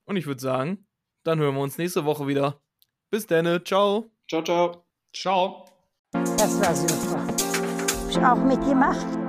[0.05, 0.87] und ich würde sagen,
[1.23, 2.61] dann hören wir uns nächste Woche wieder.
[3.09, 4.11] Bis dann, ciao.
[4.27, 4.90] Ciao, ciao.
[5.13, 5.65] Ciao.
[6.13, 7.19] Das war super.
[7.19, 9.20] Hab ich auch mitgemacht.